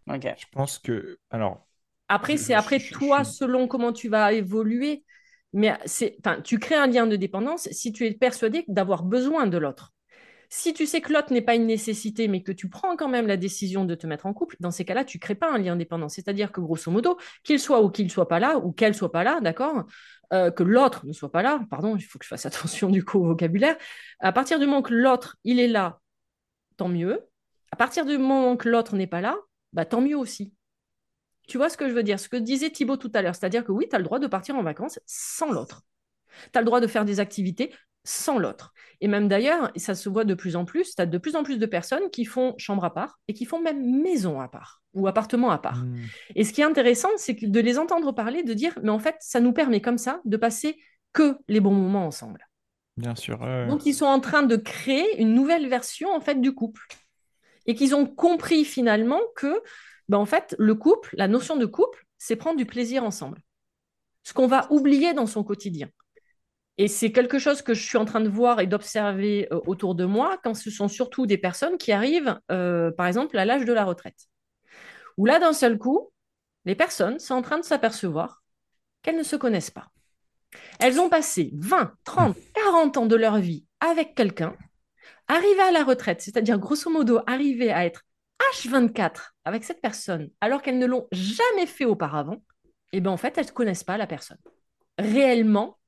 [0.09, 0.27] Ok.
[0.37, 1.67] Je pense que, alors.
[2.09, 5.05] Après, c'est après toi, selon comment tu vas évoluer.
[5.53, 5.79] Mais
[6.45, 9.93] tu crées un lien de dépendance si tu es persuadé d'avoir besoin de l'autre.
[10.55, 13.27] Si tu sais que l'autre n'est pas une nécessité, mais que tu prends quand même
[13.27, 15.57] la décision de te mettre en couple, dans ces cas-là, tu ne crées pas un
[15.57, 16.15] lien de dépendance.
[16.15, 19.11] C'est-à-dire que, grosso modo, qu'il soit ou qu'il ne soit pas là, ou qu'elle soit
[19.11, 19.85] pas là, d'accord
[20.35, 23.03] euh, Que l'autre ne soit pas là, pardon, il faut que je fasse attention du
[23.03, 23.79] coup au vocabulaire.
[24.21, 26.01] À partir du moment que l'autre, il est là,
[26.77, 27.27] tant mieux.
[27.71, 29.39] À partir du moment que l'autre n'est pas là,
[29.73, 30.53] bah, tant mieux aussi.
[31.49, 33.65] Tu vois ce que je veux dire Ce que disait Thibaut tout à l'heure, c'est-à-dire
[33.65, 35.83] que oui, tu as le droit de partir en vacances sans l'autre.
[36.53, 37.73] Tu as le droit de faire des activités
[38.05, 38.73] sans l'autre.
[39.01, 41.43] Et même d'ailleurs, ça se voit de plus en plus, tu as de plus en
[41.43, 44.83] plus de personnes qui font chambre à part et qui font même maison à part
[44.95, 45.85] ou appartement à part.
[45.85, 45.97] Mmh.
[46.35, 49.17] Et ce qui est intéressant, c'est de les entendre parler, de dire, mais en fait,
[49.21, 50.79] ça nous permet comme ça de passer
[51.13, 52.47] que les bons moments ensemble.
[52.97, 53.39] Bien sûr.
[53.69, 56.87] Donc, ils sont en train de créer une nouvelle version en fait du couple
[57.67, 59.63] et qu'ils ont compris finalement que
[60.09, 63.41] ben, en fait, le couple, la notion de couple, c'est prendre du plaisir ensemble.
[64.23, 65.89] Ce qu'on va oublier dans son quotidien.
[66.79, 69.95] Et c'est quelque chose que je suis en train de voir et d'observer euh, autour
[69.95, 73.65] de moi quand ce sont surtout des personnes qui arrivent, euh, par exemple, à l'âge
[73.65, 74.29] de la retraite.
[75.19, 76.11] Où là, d'un seul coup,
[76.65, 78.43] les personnes sont en train de s'apercevoir
[79.03, 79.89] qu'elles ne se connaissent pas.
[80.79, 84.57] Elles ont passé 20, 30, 40 ans de leur vie avec quelqu'un,
[85.29, 88.05] arriver à la retraite, c'est-à-dire grosso modo arriver à être
[88.55, 92.43] H24 avec cette personne, alors qu'elles ne l'ont jamais fait auparavant,
[92.93, 94.39] et eh bien en fait, elles ne connaissent pas la personne.
[94.99, 95.79] Réellement,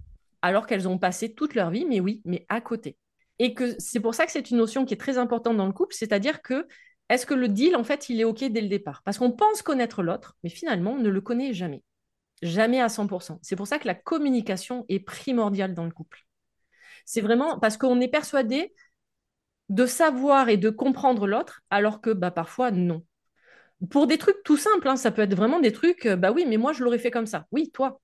[0.43, 2.97] alors qu'elles ont passé toute leur vie, mais oui, mais à côté.
[3.39, 5.73] Et que c'est pour ça que c'est une notion qui est très importante dans le
[5.73, 6.67] couple, c'est-à-dire que
[7.09, 9.03] est-ce que le deal, en fait, il est OK dès le départ?
[9.05, 11.83] Parce qu'on pense connaître l'autre, mais finalement, on ne le connaît jamais.
[12.43, 13.39] Jamais à 100%.
[13.43, 16.27] C'est pour ça que la communication est primordiale dans le couple.
[17.05, 18.75] C'est vraiment parce qu'on est persuadé
[19.69, 23.05] de savoir et de comprendre l'autre, alors que bah, parfois, non.
[23.91, 26.45] Pour des trucs tout simples, hein, ça peut être vraiment des trucs, euh, bah oui,
[26.49, 27.47] mais moi, je l'aurais fait comme ça.
[27.53, 28.01] Oui, toi.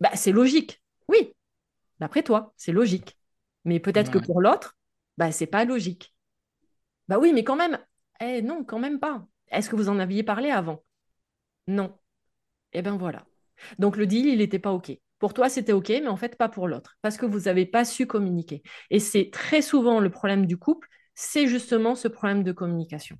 [0.00, 0.82] Bah, c'est logique.
[1.08, 1.32] Oui.
[2.00, 3.18] D'après toi, c'est logique.
[3.64, 4.76] Mais peut-être que pour l'autre,
[5.18, 6.14] bah, c'est pas logique.
[7.08, 7.78] Bah oui, mais quand même,
[8.20, 9.26] eh non, quand même pas.
[9.48, 10.84] Est-ce que vous en aviez parlé avant?
[11.66, 11.98] Non.
[12.72, 13.26] Eh bien voilà.
[13.78, 14.92] Donc le deal, il n'était pas OK.
[15.18, 17.84] Pour toi, c'était OK, mais en fait, pas pour l'autre, parce que vous n'avez pas
[17.84, 18.62] su communiquer.
[18.90, 23.16] Et c'est très souvent le problème du couple, c'est justement ce problème de communication.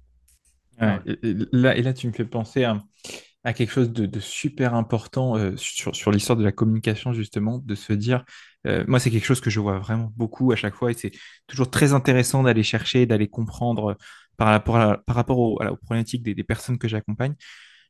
[0.81, 1.19] et,
[1.51, 6.13] là, et là, tu me fais penser à, quelque chose de, super important euh, sur,
[6.13, 8.25] l'histoire de la communication, justement, de se dire,
[8.67, 11.13] euh, moi, c'est quelque chose que je vois vraiment beaucoup à chaque fois, et c'est
[11.47, 13.95] toujours très intéressant d'aller chercher, d'aller comprendre euh,
[14.37, 17.35] par rapport, à, par rapport aux problématiques des, personnes que j'accompagne,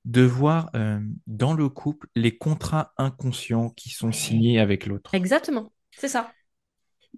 [0.04, 0.70] de voir
[1.26, 5.12] dans le couple les contrats inconscients qui sont signés avec l'autre.
[5.12, 6.30] Exactement, c'est ça.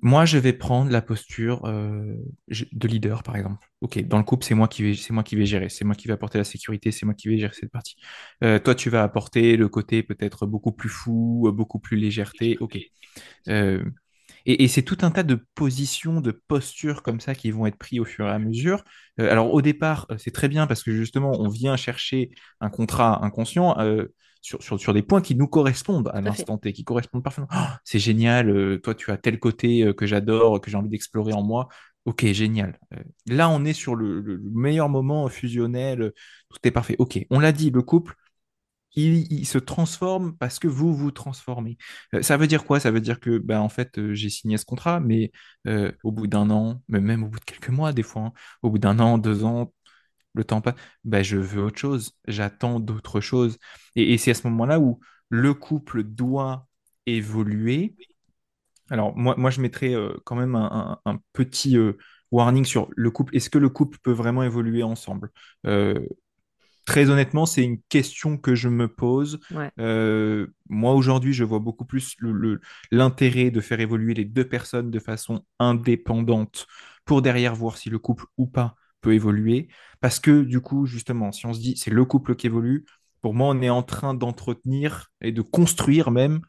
[0.03, 2.15] Moi, je vais prendre la posture euh,
[2.49, 3.67] de leader, par exemple.
[3.81, 5.95] Ok, dans le couple, c'est moi qui vais, c'est moi qui vais gérer, c'est moi
[5.95, 7.97] qui vais apporter la sécurité, c'est moi qui vais gérer cette partie.
[8.45, 12.57] Euh, toi, tu vas apporter le côté peut-être beaucoup plus fou, beaucoup plus légèreté.
[12.61, 12.79] Ok.
[13.49, 13.85] Euh,
[14.47, 18.01] et, c'est tout un tas de positions, de postures comme ça qui vont être pris
[18.01, 18.85] au fur et à mesure.
[19.19, 22.31] alors, au départ, c'est très bien parce que justement, on vient chercher
[22.61, 23.77] un contrat inconscient
[24.41, 27.49] sur, sur, des points qui nous correspondent à l'instant T, qui correspondent parfaitement.
[27.53, 30.89] Oh, c'est génial, euh, toi tu as tel côté euh, que j'adore, que j'ai envie
[30.89, 31.69] d'explorer en moi.
[32.05, 32.79] Ok, génial.
[32.95, 36.13] Euh, là, on est sur le, meilleur moment fusionnel,
[36.49, 36.97] tout est parfait.
[36.99, 38.15] Ok, on l'a dit, le couple,
[38.97, 41.77] il, se transforme parce que vous vous transformez.
[42.23, 42.81] ça veut dire quoi?
[42.81, 45.31] Ça veut dire que, ben, en fait, j'ai signé ce contrat, mais
[46.03, 48.71] au bout d'un an, mais même au bout de quelques mois, des fois, hein, au
[48.71, 49.73] bout d'un an, deux ans,
[50.35, 53.59] le temps passe, ben, je veux autre chose, j'attends d'autres choses.
[53.97, 56.67] Et, c'est à ce moment-là où le couple doit
[57.07, 57.97] évoluer.
[58.91, 61.95] Alors, moi, moi je mettrais euh, quand même un, petit euh,
[62.31, 63.37] warning sur le couple.
[63.37, 65.31] Est-ce que le couple peut vraiment évoluer ensemble?
[65.67, 66.01] Euh,
[66.87, 69.41] très honnêtement, c'est une question que je me pose.
[69.77, 72.17] Moi, aujourd'hui, je vois beaucoup plus
[72.91, 76.67] l'intérêt de faire évoluer les deux personnes de façon indépendante
[77.05, 78.77] pour derrière voir si le couple ou pas
[79.13, 79.69] évoluer.
[80.01, 82.85] Parce que du coup, justement, si on se dit c'est le couple qui évolue,
[83.21, 86.41] pour moi, on est en train d'entretenir et de construire même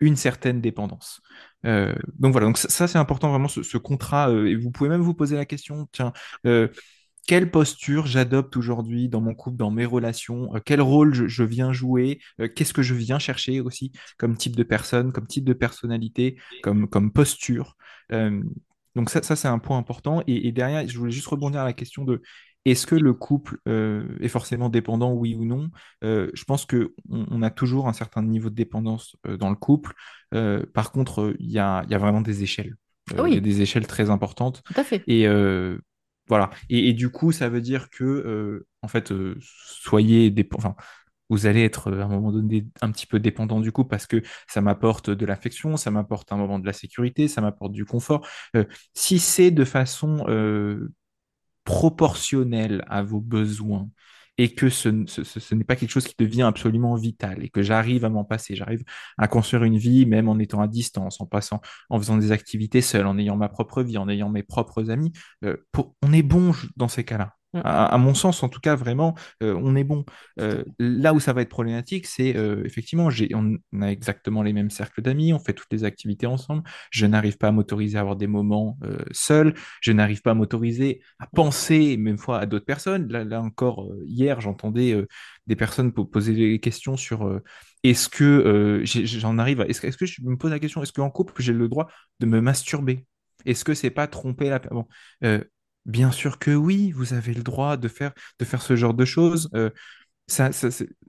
[0.00, 1.20] une certaine dépendance.
[1.66, 4.30] Euh, donc voilà, donc ça, c'est important vraiment ce, contrat.
[4.30, 6.12] Euh, et vous pouvez même vous poser la question, tiens,
[6.46, 6.68] euh,
[7.26, 12.20] quelle posture j'adopte aujourd'hui dans mon couple, dans mes relations, quel rôle je, viens jouer,
[12.54, 16.88] qu'est-ce que je viens chercher aussi comme type de personne, comme type de personnalité, comme,
[16.88, 17.76] comme posture.
[18.98, 20.24] Donc ça, ça c'est un point important.
[20.26, 22.20] Et, et, derrière, je voulais juste rebondir à la question de
[22.64, 25.70] est-ce que le couple euh, est forcément dépendant, oui ou non?
[26.02, 29.54] Euh, Je pense qu'on on a toujours un certain niveau de dépendance euh, dans le
[29.54, 29.94] couple.
[30.32, 32.74] par contre, il y a, vraiment des échelles.
[33.12, 34.62] Il y a des échelles très importantes.
[34.64, 35.04] Tout à fait.
[35.06, 35.28] Et
[36.26, 36.50] voilà.
[36.68, 40.76] Et, du coup, ça veut dire que, en fait, soyez dépendants.
[41.28, 44.22] Vous allez être à un moment donné un petit peu dépendant du couple parce que
[44.48, 48.26] ça m'apporte de l'affection, ça m'apporte un moment de la sécurité, ça m'apporte du confort.
[48.94, 50.24] si c'est de façon
[51.64, 53.88] proportionnel à vos besoins
[54.38, 54.88] et que ce,
[55.54, 58.84] n'est pas quelque chose qui devient absolument vital et que j'arrive à m'en passer, j'arrive
[59.18, 61.60] à construire une vie même en étant à distance, en passant,
[61.90, 65.12] en faisant des activités seul, en ayant ma propre vie, en ayant mes propres amis,
[65.44, 65.56] euh,
[66.02, 67.37] on est bon dans ces cas-là.
[67.54, 67.60] Mm.
[67.64, 70.04] À, mon sens, en tout cas, vraiment, euh, on est bon.
[70.40, 74.70] Euh, là où ça va être problématique, c'est euh, effectivement, on, a exactement les mêmes
[74.70, 76.62] cercles d'amis, on fait toutes les activités ensemble.
[76.90, 78.78] Je n'arrive pas à m'autoriser à avoir des moments
[79.12, 79.54] seuls.
[79.80, 83.08] Je n'arrive pas à m'autoriser à penser, même fois, à d'autres personnes.
[83.08, 84.94] Là, encore, hier, j'entendais
[85.46, 87.40] des personnes poser des questions sur
[87.82, 89.66] est-ce que j'en arrive à.
[89.66, 91.88] Est-ce, est que je me pose la question, est-ce qu'en couple, j'ai le droit
[92.20, 93.06] de me masturber?
[93.46, 94.58] Est-ce que c'est pas tromper la.
[94.58, 94.86] Bon,
[95.88, 99.06] Bien sûr que oui, vous avez le droit de faire, de faire ce genre de
[99.06, 99.48] choses.
[99.54, 99.70] Euh,
[100.26, 100.50] ça,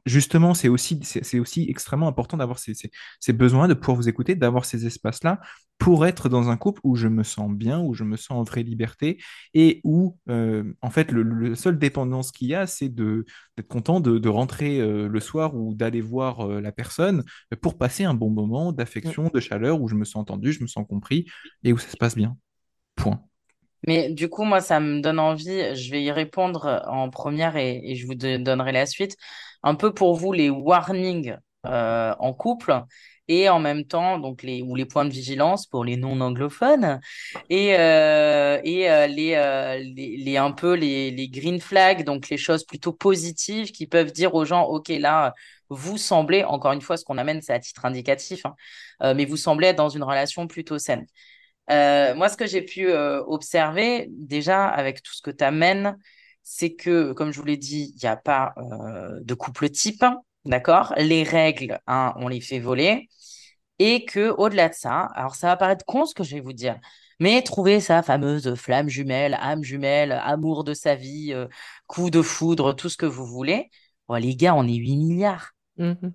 [0.05, 2.73] justement, c'est aussi, c'est aussi extrêmement important d'avoir ces,
[3.19, 5.41] ces, besoins, de pouvoir vous écouter, d'avoir ces espaces-là
[5.79, 8.43] pour être dans un couple où je me sens bien, où je me sens en
[8.43, 9.21] vraie liberté
[9.53, 14.29] et où, euh, en fait, le, seule dépendance qu'il y a, c'est d'être content de,
[14.29, 17.25] rentrer euh, le soir ou d'aller voir la personne
[17.61, 20.67] pour passer un bon moment d'affection, de chaleur, où je me sens entendu, je me
[20.67, 21.25] sens compris
[21.65, 22.37] et où ça se passe bien.
[22.95, 23.28] Point.
[23.87, 27.95] Mais du coup, moi, ça me donne envie, je vais y répondre en première et,
[27.95, 29.15] je vous donnerai la suite.
[29.63, 32.83] Un peu pour vous, les warnings euh, en couple
[33.27, 36.99] et en même temps, donc les, ou les points de vigilance pour les non-anglophones
[37.49, 42.63] et, euh, et euh, les, les, un peu les, les green flags, donc les choses
[42.63, 45.33] plutôt positives qui peuvent dire aux gens, OK, là,
[45.69, 49.37] vous semblez, encore une fois, ce qu'on amène, c'est à titre indicatif, hein, mais vous
[49.37, 51.05] semblez être dans une relation plutôt saine.
[51.71, 55.97] Euh, moi, ce que j'ai pu euh, observer, déjà, avec tout ce que tu amènes,
[56.43, 60.03] c'est que, comme je vous l'ai dit, il n'y a pas euh, de couple type,
[60.45, 60.93] d'accord?
[60.97, 63.07] Les règles, hein, on les fait voler.
[63.79, 66.53] Et que au-delà de ça, alors ça va paraître con ce que je vais vous
[66.53, 66.77] dire,
[67.19, 71.33] mais trouver sa fameuse flamme jumelle, âme jumelle, amour de sa vie,
[71.87, 73.69] coup de foudre, tout ce que vous voulez,
[74.09, 75.51] oh, les gars, on est 8 milliards.
[75.77, 76.09] Mmh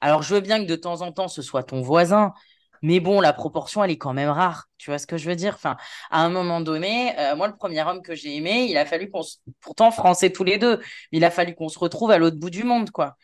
[0.00, 2.32] alors, je veux bien que de temps en temps, ce soit ton voisin,
[2.82, 4.66] mais bon, la proportion, elle est quand même rare.
[4.78, 5.54] Tu vois ce que je veux dire?
[5.54, 5.76] Enfin,
[6.10, 9.10] à un moment donné, euh, moi, le premier homme que j'ai aimé, il a fallu
[9.10, 9.36] qu'on se...
[9.60, 10.80] Pourtant, français tous les deux,
[11.12, 13.16] il a fallu qu'on se retrouve à l'autre bout du monde, quoi.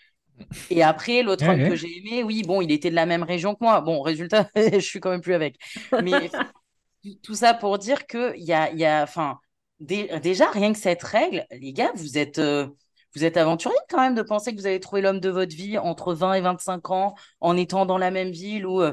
[0.68, 3.54] Et après, l'autre homme que j'ai aimé, oui, bon, il était de la même région
[3.54, 3.80] que moi.
[3.80, 5.57] Bon, résultat, je suis quand même plus avec.
[6.02, 6.30] Mais
[7.22, 9.38] tout ça pour dire qu'il y a, y a enfin,
[9.80, 12.38] déjà, rien que cette règle, les gars, vous êtes...
[12.38, 12.66] Euh,
[13.14, 15.78] vous êtes aventurier quand même de penser que vous allez trouver l'homme de votre vie
[15.78, 18.92] entre 20 et 25 ans en étant dans la même ville ou euh,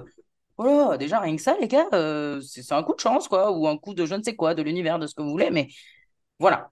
[0.58, 3.68] Oh déjà, rien que ça, les gars, euh, c'est un coup de chance, quoi, ou
[3.68, 5.68] un coup de je ne sais quoi, de l'univers, de ce que vous voulez, mais
[6.40, 6.72] voilà.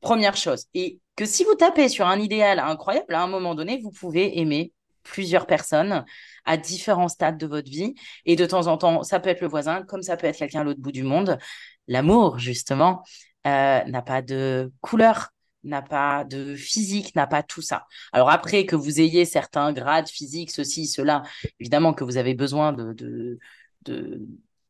[0.00, 0.66] Première chose.
[0.74, 4.38] Et que si vous tapez sur un idéal incroyable, à un moment donné, vous pouvez
[4.40, 4.72] aimer
[5.02, 6.04] plusieurs personnes
[6.44, 7.94] à différents stades de votre vie.
[8.24, 10.60] Et de temps en temps, ça peut être le voisin, comme ça peut être quelqu'un
[10.60, 11.38] à l'autre bout du monde.
[11.88, 13.02] L'amour, justement,
[13.46, 15.30] euh, n'a pas de couleur,
[15.64, 17.86] n'a pas de physique, n'a pas tout ça.
[18.12, 21.22] Alors après que vous ayez certains grades physiques, ceci, cela,
[21.60, 22.92] évidemment que vous avez besoin de,
[23.84, 24.26] de,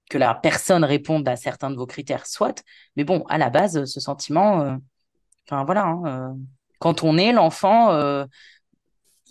[0.08, 2.62] que la personne réponde à certains de vos critères, soit.
[2.96, 4.76] Mais bon, à la base, ce sentiment, euh,
[5.46, 6.34] enfin voilà, hein, euh,
[6.78, 8.24] quand on est l'enfant, euh,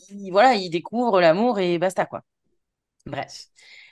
[0.10, 2.22] il, voilà, il découvre l'amour et basta quoi.
[3.06, 3.46] Bref.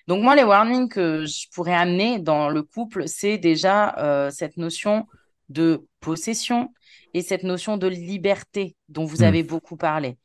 [0.07, 5.07] Donc moi, les warnings que je pourrais amener dans le couple, c'est déjà cette notion
[5.49, 6.72] de possession,
[7.16, 9.28] et cette notion de liberté dont vous hmm.
[9.30, 10.18] avez beaucoup parlé.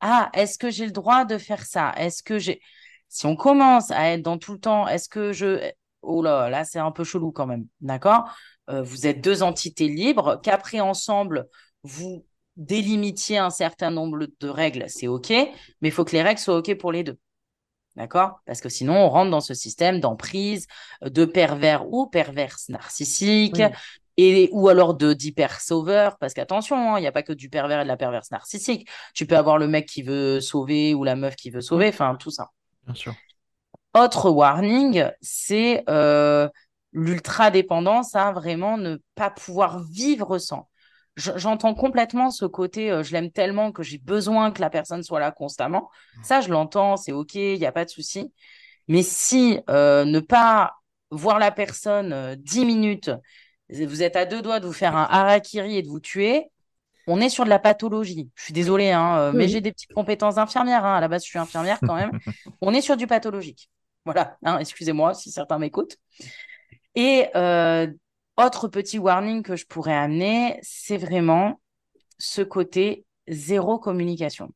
[0.00, 1.94] Ah, est-ce que j'ai le droit de faire ça?
[1.96, 2.60] Est-ce que j'ai...
[3.08, 5.70] Si on commence à être dans tout le temps, est-ce que je...
[6.02, 8.24] Oh là, là, c'est un peu chelou quand même, d'accord?
[8.68, 11.48] Euh, Vous êtes deux entités libres, qu'après ensemble,
[11.82, 12.26] vous
[12.56, 16.58] délimitiez un certain nombre de règles, c'est OK, mais il faut que les règles soient
[16.58, 17.18] OK pour les deux.
[17.96, 18.40] D'accord?
[18.44, 20.66] Parce que sinon, on rentre dans ce système d'emprise,
[21.02, 23.62] de pervers ou perverse narcissique,
[24.16, 26.16] et, ou alors de d'hyper sauveur.
[26.18, 28.88] Parce qu'attention, hein, il n'y a pas que du pervers et de la perverse narcissique.
[29.14, 32.16] Tu peux avoir le mec qui veut sauver ou la meuf qui veut sauver, enfin,
[32.16, 32.50] tout ça.
[32.84, 33.14] Bien sûr.
[33.94, 36.48] Autre warning, c'est euh,
[36.92, 40.68] l'ultra-dépendance à vraiment ne pas pouvoir vivre sans.
[41.16, 45.18] J'entends complètement ce côté, euh, je l'aime tellement que j'ai besoin que la personne soit
[45.18, 45.90] là constamment.
[46.22, 48.34] Ça, je l'entends, c'est OK, il n'y a pas de souci.
[48.86, 50.74] Mais si euh, ne pas
[51.10, 53.10] voir la personne 10 minutes,
[53.70, 56.50] vous êtes à deux doigts de vous faire un harakiri et de vous tuer,
[57.06, 58.30] on est sur de la pathologie.
[58.34, 60.84] Je suis désolée, hein, mais j'ai des petites compétences d'infirmière.
[60.84, 60.96] Hein.
[60.96, 62.10] À la base, je suis infirmière quand même.
[62.60, 63.70] on est sur du pathologique.
[64.04, 65.96] Voilà, hein, excusez-moi si certains m'écoutent.
[66.94, 67.88] Et euh,
[68.36, 71.60] autre petit warning que je pourrais amener, c'est vraiment
[72.18, 74.52] ce côté zéro communication.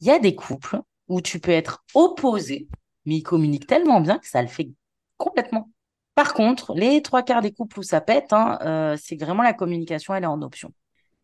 [0.00, 2.68] Il y a des couples où tu peux être opposé,
[3.04, 4.70] mais ils communiquent tellement bien que ça le fait
[5.16, 5.70] complètement.
[6.18, 9.52] Par contre, les trois quarts des couples où ça pète, hein, euh, c'est vraiment la
[9.52, 10.72] communication, elle est en option.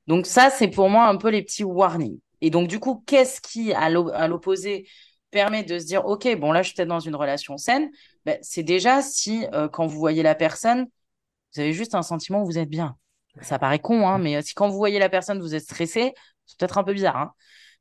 [0.07, 2.21] Donc ça, c'est pour moi un peu les petits warnings.
[2.41, 4.87] Et donc du coup, qu'est-ce qui, à l'opposé,
[5.33, 7.91] permet de se dire, OK, bon, là, je suis peut-être dans une relation saine,
[8.25, 10.87] ben, c'est déjà si, euh, quand vous voyez la personne,
[11.57, 12.97] vous avez juste un sentiment où vous êtes bien.
[13.41, 16.15] Ça paraît con, hein, mais si quand vous voyez la personne, vous êtes stressé,
[16.47, 17.17] c'est peut-être un peu bizarre.
[17.17, 17.33] Hein.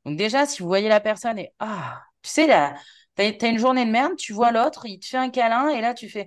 [0.04, 2.74] Donc déjà, si vous voyez la personne et, ah, tu sais, là,
[3.14, 5.80] t'as as une journée de merde, tu vois l'autre, il te fait un câlin, et
[5.80, 6.26] là, tu fais,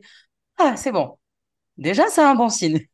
[0.58, 1.18] ah, c'est bon.
[1.78, 2.88] Déjà, c'est un bon signe.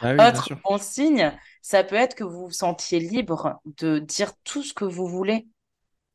[0.00, 1.32] Ah Autre bon signe,
[1.62, 5.46] ça peut être que vous vous sentiez libre de dire tout ce que vous voulez.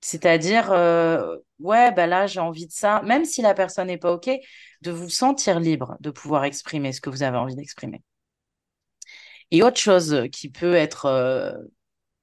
[0.01, 4.11] C'est-à-dire, euh, ouais, bah là, j'ai envie de ça, même si la personne n'est pas
[4.11, 4.29] OK,
[4.81, 8.03] de vous sentir libre de pouvoir exprimer ce que vous avez envie d'exprimer.
[9.51, 11.53] Et autre chose qui peut être euh,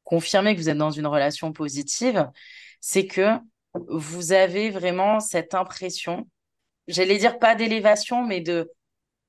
[0.05, 2.31] confirmé que vous êtes dans une relation positive,
[2.81, 3.39] c'est que
[3.89, 6.29] vous avez vraiment cette impression,
[6.89, 8.71] j'allais dire pas d'élévation, mais de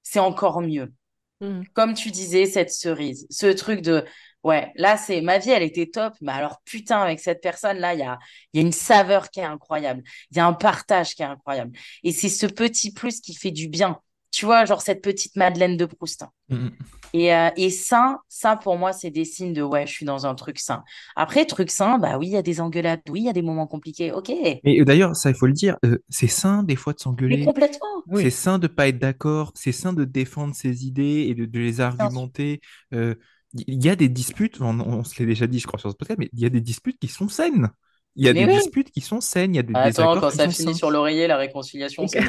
[0.03, 0.93] c'est encore mieux.
[1.41, 1.63] Mmh.
[1.73, 4.05] Comme tu disais, cette cerise, ce truc de
[4.45, 6.13] Ouais, là, c'est ma vie, elle était top.
[6.21, 8.19] Mais alors, putain, avec cette personne-là, il y a,
[8.53, 10.03] y a une saveur qui est incroyable.
[10.29, 11.71] Il y a un partage qui est incroyable.
[12.03, 13.99] Et c'est ce petit plus qui fait du bien.
[14.35, 16.23] Tu vois, genre cette petite Madeleine de Proust.
[16.23, 16.29] Hein.
[16.49, 16.67] Mmh.
[17.13, 20.25] Et, euh, et ça, ça, pour moi, c'est des signes de ouais, je suis dans
[20.25, 20.83] un truc sain.
[21.15, 23.41] Après, truc sain, bah oui, il y a des engueulades, oui, il y a des
[23.41, 24.33] moments compliqués, ok.
[24.65, 27.37] Mais euh, d'ailleurs, ça, il faut le dire, euh, c'est sain des fois de s'engueuler.
[27.37, 28.03] Mais complètement.
[28.13, 31.59] C'est sain de pas être d'accord, c'est sain de défendre ses idées et de, de
[31.59, 32.59] les argumenter
[33.67, 36.19] il y a des disputes, on, se l'est déjà dit, je crois, sur ce podcast,
[36.19, 37.69] mais il y a des disputes qui sont saines.
[38.15, 40.49] Il y a des disputes qui sont saines, il y a des Attends, quand ça
[40.49, 42.23] finit sur l'oreiller, la réconciliation, c'est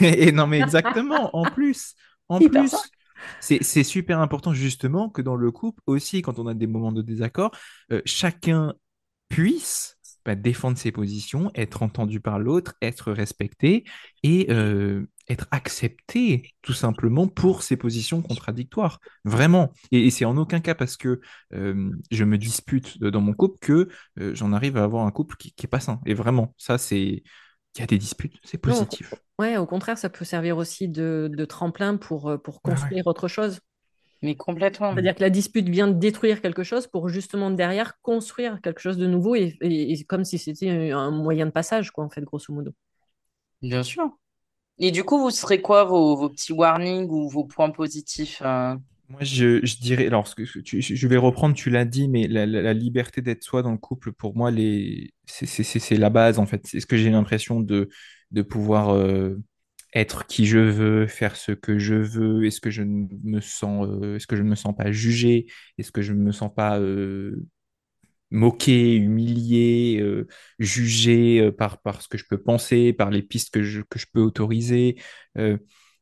[0.00, 1.94] Et non, mais exactement, en plus,
[2.28, 2.74] en plus,
[3.40, 7.02] c'est super important justement que dans le couple aussi, quand on a des moments de
[7.02, 7.50] désaccord,
[7.90, 8.74] euh, chacun
[9.28, 13.84] puisse bah, défendre ses positions, être entendu par l'autre, être respecté
[14.22, 19.00] et euh, être accepté tout simplement pour ses positions contradictoires.
[19.24, 19.72] Vraiment.
[19.90, 21.20] Et, c'est en aucun cas parce que
[21.52, 25.36] euh, je me dispute dans mon couple que euh, j'en arrive à avoir un couple
[25.36, 26.00] qui, qui est pas sain.
[26.06, 27.22] Et vraiment, ça c'est...
[27.76, 29.12] Il y a des disputes, c'est positif.
[29.40, 33.58] ouais, au contraire, ça peut servir aussi de, tremplin pour, pour construire autre chose.
[34.24, 34.94] Mais complètement.
[34.94, 38.96] C'est-à-dire que la dispute vient de détruire quelque chose pour justement derrière construire quelque chose
[38.96, 42.72] de nouveau et, comme si c'était un moyen de passage, quoi, en fait, grosso modo.
[43.60, 44.08] Bien sûr.
[44.78, 48.74] Et du coup, vous serez quoi vos, petits warnings ou vos points positifs euh?
[49.10, 53.62] Moi, je, dirais, alors, je vais reprendre, tu l'as dit, mais la, liberté d'être soi
[53.62, 54.50] dans le couple, pour moi,
[55.26, 56.66] c'est la base, en fait.
[56.66, 57.90] C'est ce que j'ai l'impression de,
[58.30, 59.36] de pouvoir euh,
[59.94, 63.86] être qui je veux, faire ce que je veux, est-ce que je ne me sens,
[63.88, 65.46] euh, est-ce que je me sens pas jugé,
[65.78, 67.46] est-ce que je ne me sens pas euh,
[68.30, 70.26] moqué, humilié, euh,
[70.58, 74.06] jugé par, par ce que je peux penser, par les pistes que je, que je
[74.12, 74.96] peux autoriser.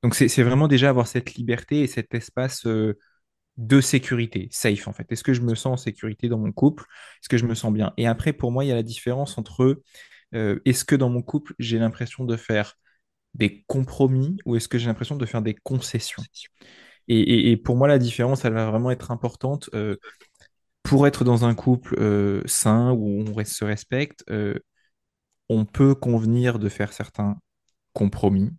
[0.02, 2.66] donc c'est vraiment déjà avoir cette liberté et cet espace
[3.58, 5.10] de sécurité, safe en fait.
[5.12, 6.84] Est-ce que je me sens en sécurité dans mon couple?
[7.20, 7.92] Est-ce que je me sens bien?
[7.98, 9.82] Et après, pour moi, il y a la différence entre
[10.32, 12.76] est-ce que dans mon couple, j'ai l'impression de faire
[13.34, 16.22] des compromis ou est-ce que j'ai l'impression de faire des concessions?
[17.08, 19.68] Et, pour moi, la différence, elle va vraiment être importante.
[19.74, 19.96] Euh,
[20.82, 24.54] pour être dans un couple euh, sain où on se respecte, euh,
[25.48, 27.36] on peut convenir de faire certains
[27.92, 28.50] compromis.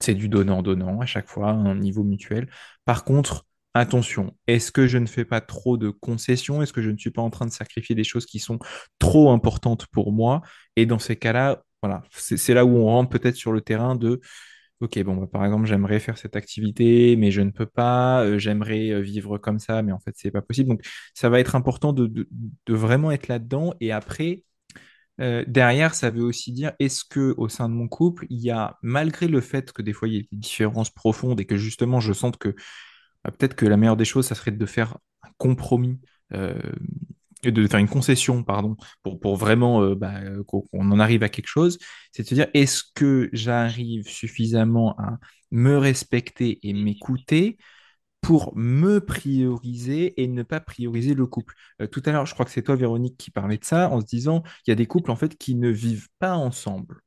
[0.00, 2.50] C'est du donnant-donnant à chaque fois, à un niveau mutuel.
[2.84, 6.62] Par contre, attention, est-ce que je ne fais pas trop de concessions?
[6.62, 8.58] Est-ce que je ne suis pas en train de sacrifier des choses qui sont
[8.98, 10.42] trop importantes pour moi?
[10.76, 14.20] Et dans ces cas-là, voilà, c'est là où on rentre peut-être sur le terrain de
[14.80, 18.38] ok, bon, bah, par exemple, j'aimerais faire cette activité, mais je ne peux pas, euh,
[18.38, 20.70] j'aimerais euh, vivre comme ça, mais en fait, c'est pas possible.
[20.70, 20.82] Donc,
[21.14, 22.28] ça va être important de, de-
[22.74, 23.74] vraiment être là-dedans.
[23.80, 24.44] Et après,
[25.20, 28.50] euh, derrière, ça veut aussi dire, est-ce que au sein de mon couple, il y
[28.50, 31.56] a, malgré le fait que des fois, il y ait des différences profondes et que
[31.58, 32.54] justement, je sente que
[33.24, 36.00] bah, peut-être que la meilleure des choses, ça serait de faire un compromis.
[37.42, 41.28] De faire une concession, pardon, pour, pour vraiment euh, bah, euh, qu'on en arrive à
[41.28, 41.78] quelque chose,
[42.12, 45.18] c'est de se dire, est-ce que j'arrive suffisamment à
[45.50, 47.56] me respecter et m'écouter
[48.20, 51.54] pour me prioriser et ne pas prioriser le couple?
[51.80, 54.00] Euh, tout à l'heure, je crois que c'est toi, Véronique, qui parlait de ça en
[54.00, 57.00] se disant, il y a des couples en fait qui ne vivent pas ensemble.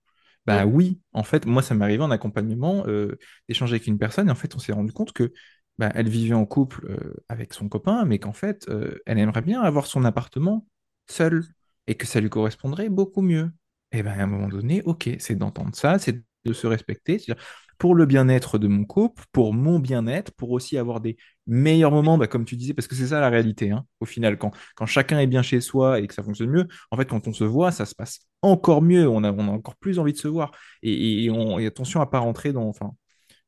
[0.45, 3.17] Bah oui, en fait, moi, ça m'est arrivé en accompagnement euh,
[3.47, 5.31] d'échanger avec une personne et en fait, on s'est rendu compte que
[5.77, 9.41] bah, elle vivait en couple euh, avec son copain, mais qu'en fait, euh, elle aimerait
[9.41, 10.67] bien avoir son appartement
[11.09, 11.45] seule
[11.87, 13.51] et que ça lui correspondrait beaucoup mieux.
[13.91, 17.43] Et ben à un moment donné, ok, c'est d'entendre ça, c'est de se respecter, c'est-à-dire
[17.77, 21.17] pour le bien-être de mon couple, pour mon bien-être, pour aussi avoir des
[21.47, 24.37] meilleurs moments, bah, comme tu disais, parce que c'est ça la réalité, hein, au final,
[24.37, 27.27] quand, quand chacun est bien chez soi et que ça fonctionne mieux, en fait, quand
[27.27, 30.27] on se voit, ça se passe encore mieux, on a, encore plus envie de se
[30.27, 30.51] voir.
[30.81, 32.71] Et, on, attention à pas rentrer dans,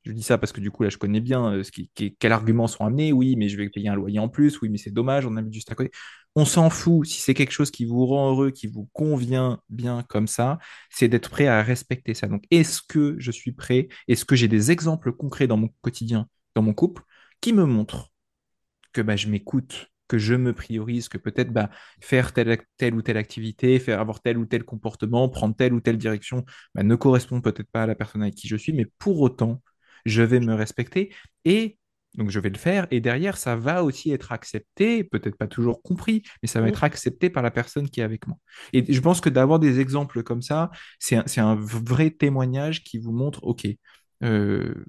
[0.05, 1.89] je dis ça parce que du coup, là, je connais bien euh, ce qui,
[2.19, 3.11] quels arguments sont amenés.
[3.11, 4.61] Oui, mais je vais payer un loyer en plus.
[4.61, 5.91] Oui, mais c'est dommage, on habite juste à côté.
[6.35, 7.07] On s'en fout.
[7.07, 11.07] Si c'est quelque chose qui vous rend heureux, qui vous convient bien comme ça, c'est
[11.07, 12.27] d'être prêt à respecter ça.
[12.27, 13.87] Donc, est-ce que je suis prêt?
[14.07, 17.03] Est-ce que j'ai des exemples concrets dans mon quotidien, dans mon couple,
[17.41, 18.11] qui me montrent
[18.93, 21.69] que bah, je m'écoute, que je me priorise, que peut-être bah,
[22.01, 25.81] faire telle, telle ou telle activité, faire avoir tel ou tel comportement, prendre telle ou
[25.81, 28.85] telle direction, bah, ne correspond peut-être pas à la personne avec qui je suis, mais
[28.99, 29.61] pour autant,
[30.05, 31.13] je vais me respecter
[31.45, 31.77] et
[32.15, 35.81] donc je vais le faire et derrière, ça va aussi être accepté, peut-être pas toujours
[35.81, 36.69] compris, mais ça va Mm.
[36.69, 38.37] être accepté par la personne qui est avec moi.
[38.71, 42.99] Et je pense que d'avoir des exemples comme ça, c'est un, un vrai témoignage qui
[42.99, 43.67] vous montre, OK,
[44.23, 44.85] euh,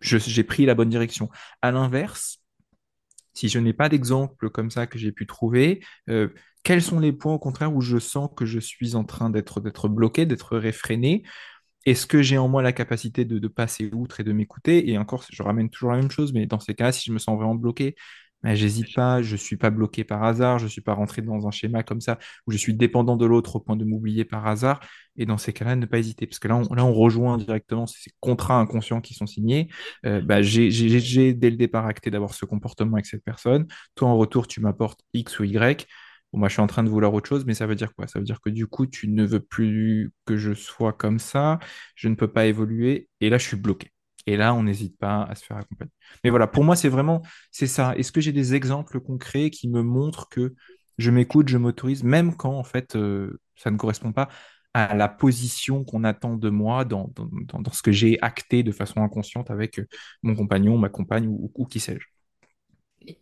[0.00, 1.30] j'ai pris la bonne direction.
[1.62, 2.38] À l'inverse,
[3.34, 6.28] si je n'ai pas d'exemple comme ça que j'ai pu trouver, euh,
[6.62, 9.60] quels sont les points au contraire où je sens que je suis en train d'être
[9.60, 11.24] d'être bloqué, d'être réfréné?
[11.86, 14.90] Est-ce que j'ai en moi la capacité de, de passer outre et de m'écouter?
[14.90, 17.18] Et encore, je ramène toujours la même chose, mais dans ces cas, si je me
[17.18, 17.94] sens vraiment bloqué,
[18.42, 21.50] ben, j'hésite pas, je suis pas bloqué par hasard, je suis pas rentré dans un
[21.50, 24.80] schéma comme ça où je suis dépendant de l'autre au point de m'oublier par hasard.
[25.16, 27.86] Et dans ces cas-là, ne pas hésiter, parce que là, on, là, on rejoint directement
[27.86, 29.68] ces contrats inconscients qui sont signés.
[30.04, 33.66] Euh, bah, j'ai, j'ai, j'ai dès le départ acté d'avoir ce comportement avec cette personne.
[33.94, 35.86] Toi, en retour, tu m'apportes X ou Y.
[36.34, 38.08] Bon, moi, je suis en train de vouloir autre chose, mais ça veut dire quoi?
[38.08, 41.60] Ça veut dire que du coup, tu ne veux plus que je sois comme ça,
[41.94, 43.92] je ne peux pas évoluer, et là, je suis bloqué.
[44.26, 45.92] Et là, on n'hésite pas à se faire accompagner.
[46.24, 47.22] Mais voilà, pour moi, c'est vraiment,
[47.52, 47.94] c'est ça.
[47.96, 50.54] Est-ce que j'ai des exemples concrets qui me montrent que
[50.98, 54.28] je m'écoute, je m'autorise, même quand, en fait, euh, ça ne correspond pas
[54.72, 57.12] à la position qu'on attend de moi dans,
[57.72, 59.86] ce que j'ai acté de façon inconsciente avec euh,
[60.24, 62.13] mon compagnon, ma compagne ou qui sais-je?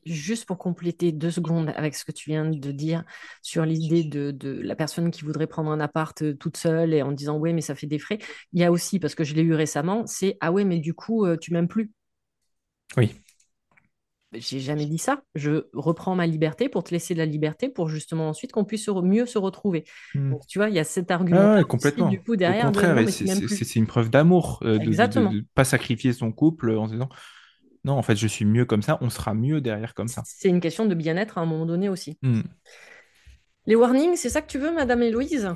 [0.07, 3.05] Juste pour compléter deux secondes avec ce que tu viens de dire
[3.43, 7.03] sur l'idée de, de la personne qui voudrait prendre un appart euh, toute seule et
[7.03, 8.19] en disant ouais mais ça fait des frais,
[8.53, 10.95] il y a aussi, parce que je l'ai eu récemment, c'est ah ouais mais du
[10.95, 11.91] coup euh, tu m'aimes plus.
[12.97, 13.23] Oui,
[14.33, 15.23] J'ai jamais dit ça.
[15.35, 18.89] Je reprends ma liberté pour te laisser de la liberté pour justement ensuite qu'on puisse
[18.89, 19.85] mieux se retrouver.
[20.15, 20.31] Hmm.
[20.31, 22.09] Donc tu vois, il y a cet Ah argument ouais, complètement.
[22.09, 26.71] du coup derrière contraire, c'est une preuve d'amour euh, de ne pas sacrifier son couple
[26.71, 27.11] en se disant
[27.85, 30.23] non, en fait, je suis mieux comme ça, on sera mieux derrière comme ça.
[30.25, 32.19] C'est une question de bien-être à un moment donné aussi.
[32.23, 32.43] Hmm.
[33.65, 35.49] Les warnings, c'est ça que tu veux, Madame Héloïse?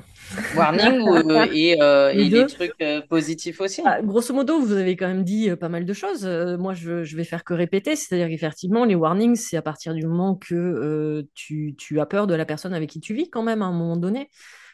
[0.55, 3.81] Warning ou, euh, et, euh, et des trucs euh, positifs aussi.
[3.85, 6.25] Ah, grosso modo, vous avez quand même dit euh, pas mal de choses.
[6.25, 7.97] Euh, moi, je, je vais faire que répéter.
[7.97, 12.27] C'est-à-dire qu'effectivement, les warnings, c'est à partir du moment que euh, tu, tu as peur
[12.27, 14.29] de la personne avec qui tu vis quand même à un moment donné.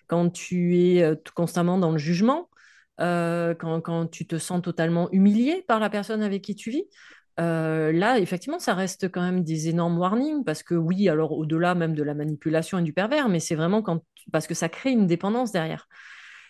[0.05, 2.49] Quand tu es euh, constamment dans le jugement,
[2.99, 6.83] euh, quand, quand tu te sens totalement humilié par la personne avec qui tu vis.
[7.39, 11.75] Euh, là, effectivement, ça reste quand même des énormes warnings parce que oui, alors au-delà
[11.75, 13.83] même de la manipulation et du pervers, mais c'est vraiment
[14.31, 15.87] parce que ça crée une dépendance derrière.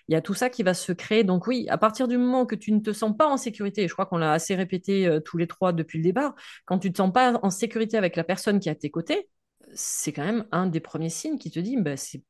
[0.09, 1.23] Il y a tout ça qui va se créer.
[1.23, 3.87] Donc oui, à partir du moment que tu ne te sens pas en sécurité, et
[3.87, 6.89] je crois qu'on l'a assez répété euh, tous les trois depuis le départ, quand tu
[6.89, 9.29] ne te sens pas en sécurité avec la personne qui est à tes côtés,
[9.73, 12.21] c'est quand même un des premiers signes qui te dit bah, c'est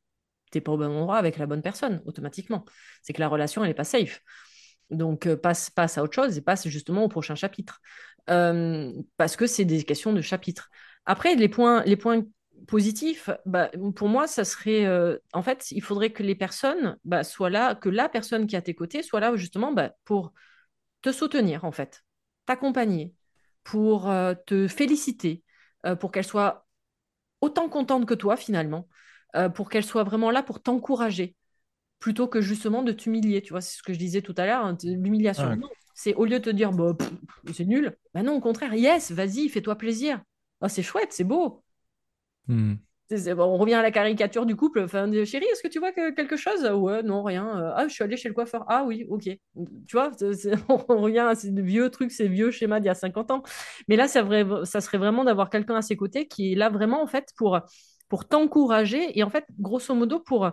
[0.52, 2.64] t'es pas au bon endroit avec la bonne personne automatiquement.
[3.02, 4.22] C'est que la relation elle est pas safe.
[4.94, 7.82] Donc euh, passe passe à autre chose et passe justement au prochain chapitre
[8.30, 10.70] Euh, parce que c'est des questions de chapitre.
[11.06, 12.24] Après les points les points
[12.68, 14.86] positifs, bah, pour moi, ça serait.
[14.86, 18.56] euh, en fait, il faudrait que les personnes bah, soient là, que la personne qui
[18.56, 20.32] est à tes côtés soit là justement bah, pour
[21.02, 22.04] te soutenir, en fait,
[22.46, 23.14] t'accompagner,
[23.64, 24.12] pour
[24.46, 25.44] te féliciter,
[26.00, 26.66] pour qu'elle soit
[27.42, 28.88] autant contente que toi, finalement,
[29.56, 31.36] pour qu'elle soit vraiment là pour t'encourager,
[32.04, 33.42] plutôt que justement de t'humilier.
[33.42, 35.58] Tu vois, c'est ce que je disais tout à l'heure, hein, l'humiliation.
[35.96, 36.98] C'est au lieu de te dire, bah,
[37.54, 40.22] c'est nul, bah non, au contraire, yes, vas-y, fais-toi plaisir.
[40.60, 41.64] Oh, c'est chouette, c'est beau.
[42.50, 42.74] Hmm.
[43.10, 44.82] on revient à la caricature du couple.
[44.82, 46.66] Enfin, chérie, est-ce que tu vois quelque chose?
[46.66, 47.72] Ouais, non, rien.
[47.74, 48.66] Ah, je suis allée chez le coiffeur.
[48.68, 49.24] Ah oui, ok.
[49.24, 49.40] Tu
[49.94, 50.12] vois,
[50.90, 53.44] on revient à ces vieux trucs, ces vieux schémas d'il y a 50 ans.
[53.88, 54.28] Mais là, ça,
[54.66, 57.62] ça serait vraiment d'avoir quelqu'un à ses côtés qui est là vraiment, en fait, pour,
[58.10, 60.52] pour t'encourager et, en fait, grosso modo, pour,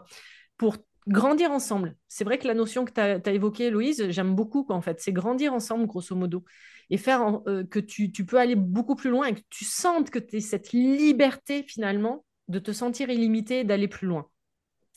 [0.56, 0.76] pour
[1.06, 1.96] grandir ensemble.
[2.08, 5.00] C'est vrai que la notion que tu as, évoquée, Louise, j'aime beaucoup, en fait.
[5.00, 6.44] C'est grandir ensemble, grosso modo.
[6.90, 10.18] Et faire euh, que tu, peux aller beaucoup plus loin et que tu sentes que
[10.18, 14.26] tu as cette liberté, finalement, de te sentir illimité et d'aller plus loin.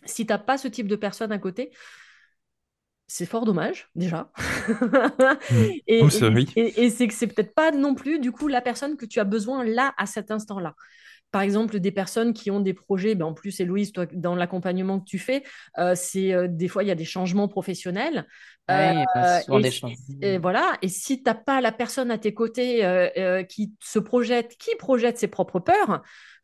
[0.06, 1.72] Si tu n'as pas ce type de personne à côté,
[3.08, 4.32] c'est fort dommage, déjà.
[5.52, 5.72] Mmh.
[5.88, 9.20] et, et c'est que c'est peut-être pas non plus, du coup, la personne que tu
[9.20, 10.74] as besoin là, à cet instant-là
[11.34, 15.00] par exemple, des personnes qui ont des projets, ben en plus, Héloïse, toi, dans l'accompagnement
[15.00, 15.42] que tu fais,
[15.80, 18.28] euh, c'est euh, des fois, il y a des changements professionnels.
[18.70, 19.82] Oui, euh, des
[20.22, 22.82] et, voilà, et si tu n'as pas la personne à tes côtés
[23.50, 26.02] qui se projette, qui projette ses propres peurs,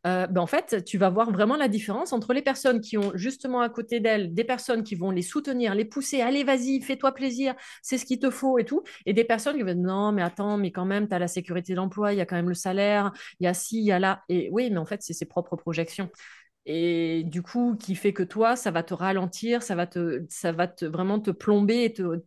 [0.08, 3.12] euh, ben en fait, tu vas voir vraiment la différence entre les personnes qui ont
[3.16, 7.14] justement à côté d'elles des personnes qui vont les soutenir, les pousser, allez, vas-y, fais-toi
[7.14, 10.12] plaisir, c'est ce qu'il te faut et tout, et des personnes qui vont dire non,
[10.14, 12.48] mais attends, mais quand même, tu as la sécurité d'emploi, il y a quand même
[12.50, 13.12] le salaire,
[13.42, 14.24] il y a ci, il y a là.
[14.30, 16.10] Et oui, mais en fait, c'est ses propres projections
[16.72, 20.52] et du coup qui fait que toi ça va te ralentir ça va te ça
[20.52, 22.22] va te vraiment te plomber et te,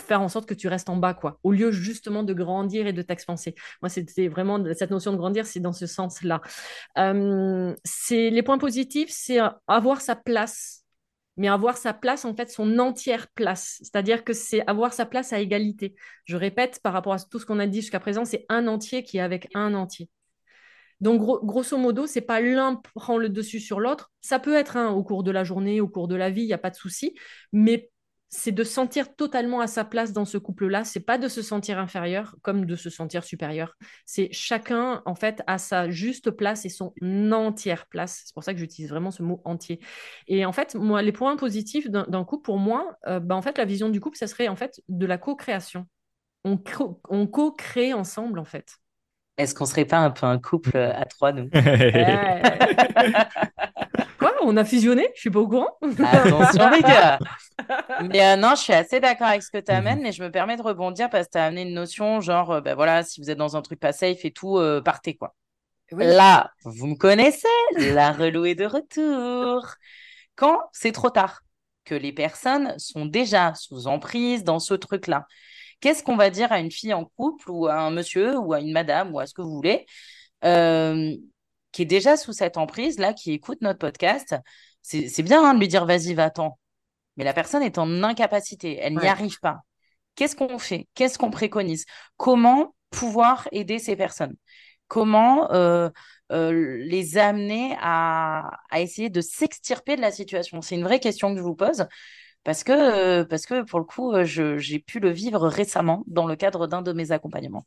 [0.00, 2.94] faire en sorte que tu restes en bas quoi au lieu justement de grandir et
[2.94, 6.40] de t'expanser moi c'était vraiment cette notion de grandir c'est dans ce sens là
[7.84, 9.38] c'est les points positifs c'est
[9.68, 10.80] avoir sa place
[11.36, 13.78] mais avoir sa place, en fait, son entière place.
[13.78, 15.94] C'est-à-dire que c'est avoir sa place à égalité.
[16.26, 19.02] Je répète, par rapport à tout ce qu'on a dit jusqu'à présent, c'est un entier
[19.02, 20.10] qui est avec un entier.
[21.00, 24.10] Donc, grosso modo, c'est pas l'un prend le dessus sur l'autre.
[24.20, 26.46] Ça peut être un au cours de la journée, au cours de la vie, il
[26.46, 27.14] n'y a pas de souci.
[27.52, 27.90] Mais
[28.32, 30.84] c'est de sentir totalement à sa place dans ce couple-là.
[30.84, 33.74] C'est pas de se sentir inférieur comme de se sentir supérieur.
[34.06, 36.92] C'est chacun, en fait, à sa juste place et son
[37.32, 38.22] entière place.
[38.26, 39.80] C'est pour ça que j'utilise vraiment ce mot entier.
[40.28, 43.58] Et en fait, moi, les points positifs d'un couple, pour moi, euh, bah, en fait,
[43.58, 45.86] la vision du couple, ça serait en fait de la co-création.
[46.44, 46.58] On,
[47.10, 48.79] on co-crée ensemble, en fait.
[49.40, 51.48] Est-ce qu'on serait pas un peu un couple euh, à trois, nous?
[54.18, 55.08] Quoi On a fusionné?
[55.14, 55.78] Je suis pas au courant.
[55.82, 57.18] Attention, les gars.
[58.10, 60.30] Mais euh, non, je suis assez d'accord avec ce que tu amènes, mais je me
[60.30, 63.20] permets de rebondir parce que tu as amené une notion genre, euh, ben voilà, si
[63.20, 65.34] vous êtes dans un truc pas safe et tout, partez, quoi.
[65.92, 69.66] Là, vous me connaissez, la relou est de retour.
[70.36, 71.40] Quand c'est trop tard,
[71.84, 75.26] que les personnes sont déjà sous emprise dans ce truc-là
[75.80, 78.60] qu'est-ce qu'on va dire à une fille en couple ou à un monsieur ou à
[78.60, 79.86] une madame ou à ce que vous voulez
[80.44, 81.14] euh,
[81.72, 84.36] qui est déjà sous cette emprise là, qui écoute notre podcast?
[84.82, 86.58] C'est bien hein, de lui dire vas-y, va-t'en.
[87.16, 89.60] Mais la personne est en incapacité, elle n'y arrive pas.
[90.14, 90.88] Qu'est-ce qu'on fait?
[90.94, 91.84] Qu'est-ce qu'on préconise?
[92.16, 94.34] Comment pouvoir aider ces personnes?
[94.88, 95.88] Comment euh,
[96.32, 100.62] euh, les amener à, à essayer de s'extirper de la situation?
[100.62, 101.86] C'est une vraie question que je vous pose
[102.44, 106.26] parce que, euh, parce que pour le coup, euh, j'ai pu le vivre récemment dans
[106.26, 107.66] le cadre d'un de mes accompagnements.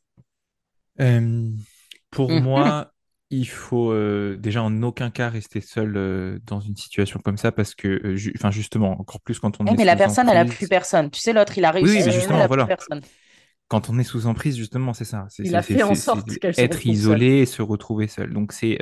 [2.10, 2.40] pour mmh.
[2.40, 2.92] moi,
[3.30, 7.74] il faut euh, déjà en aucun cas rester seul dans une situation comme ça parce
[7.74, 9.76] que, enfin justement, encore plus quand on est.
[9.76, 11.10] Mais la personne, elle n'a plus personne.
[11.10, 11.98] Tu sais, l'autre, il a réussi.
[11.98, 12.66] Oui, mais justement, voilà.
[12.66, 13.00] Personne.
[13.68, 15.26] Quand on est sous emprise, justement, c'est ça.
[15.38, 18.32] Il a fait en sorte être isolé et se retrouver seul.
[18.32, 18.78] Donc c'est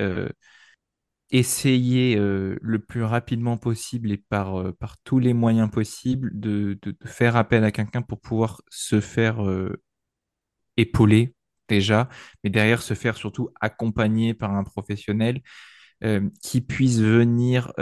[1.32, 6.78] essayer euh, le plus rapidement possible et par, euh, par tous les moyens possibles de,
[6.82, 9.82] de, faire appel à quelqu'un pour pouvoir se faire euh,
[10.76, 11.34] épauler
[11.68, 12.10] déjà,
[12.44, 15.40] mais derrière se faire surtout accompagner par un professionnel
[16.42, 17.72] qui puisse venir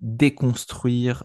[0.00, 1.22] déconstruire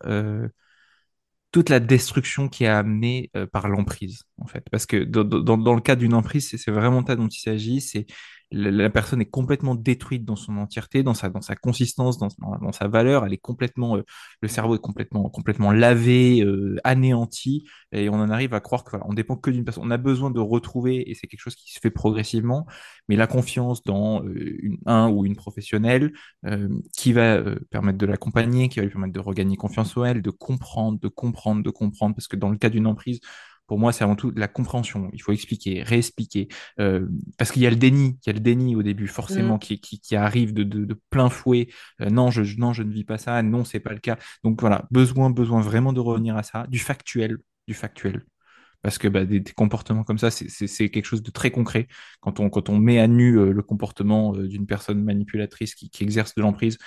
[1.53, 4.66] toute la destruction qui est amenée par l'emprise, en fait.
[4.70, 8.08] Parce que dans, dans, le cas d'une emprise, c'est vraiment ça dont il s'agit, c'est
[8.51, 12.71] la, personne est complètement détruite dans son entièreté, dans sa, dans sa consistance, dans, dans,
[12.71, 13.25] sa valeur.
[13.25, 14.03] Elle est complètement, euh,
[14.41, 18.97] le cerveau est complètement, complètement lavé, euh, anéanti, et on en arrive à croire qu'on
[18.99, 19.83] voilà, dépend que d'une personne.
[19.85, 22.65] On a besoin de retrouver, et c'est quelque chose qui se fait progressivement,
[23.09, 26.13] mais la confiance dans euh, une, un ou une professionnelle
[26.95, 30.29] qui va permettre de l'accompagner, qui va lui permettre de regagner confiance en elle, de
[30.29, 33.19] comprendre, de comprendre, de comprendre, parce que dans le cas d'une emprise,
[33.68, 35.09] pour moi, c'est avant tout la compréhension.
[35.13, 36.47] Il faut expliquer, réexpliquer.
[36.80, 37.07] Euh,
[37.38, 39.59] parce qu'il y a le déni, il y a le déni au début, forcément, mm.
[39.59, 41.68] qui, qui, arrive de, de, plein fouet.
[42.01, 43.43] Euh, non, je, non, je ne vis pas ça.
[43.43, 44.18] Non, c'est pas le cas.
[44.43, 47.38] Donc voilà, besoin, besoin vraiment de revenir à ça, du factuel,
[47.68, 48.24] du factuel.
[48.82, 51.88] Parce que bah, des, comportements comme ça, c'est quelque chose de très concret.
[52.22, 56.03] Quand on, quand on met à nu euh, le comportement d'une personne manipulatrice qui, qui
[56.03, 56.78] exerce de l'emprise,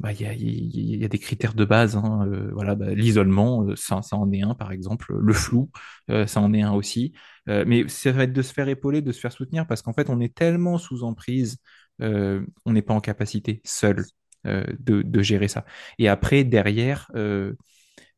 [0.00, 1.96] bah, il y, a, y, a, des critères de base.
[1.96, 5.14] Hein, euh, voilà, bah, l'isolement, euh, ça, en est un par exemple.
[5.16, 5.70] Le flou,
[6.10, 7.12] euh, ça en est un aussi.
[7.46, 10.10] mais ça va être de se faire épauler, de se faire soutenir, parce qu'en fait,
[10.10, 11.58] on est tellement sous emprise,
[12.00, 14.04] on n'est pas en capacité seul
[14.44, 15.64] de, gérer ça.
[15.98, 17.10] Et après, derrière,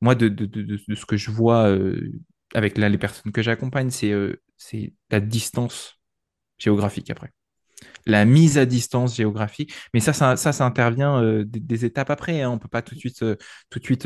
[0.01, 1.77] moi, de, de, de, ce que je vois
[2.55, 6.01] avec là, les personnes que j'accompagne, c'est la distance
[6.59, 7.33] géographique après
[8.07, 9.75] la mise à distance géographique.
[9.93, 12.43] Mais ça, ça, intervient euh, des, étapes après.
[12.43, 12.51] Hein.
[12.51, 13.37] On ne peut pas tout de suite, euh,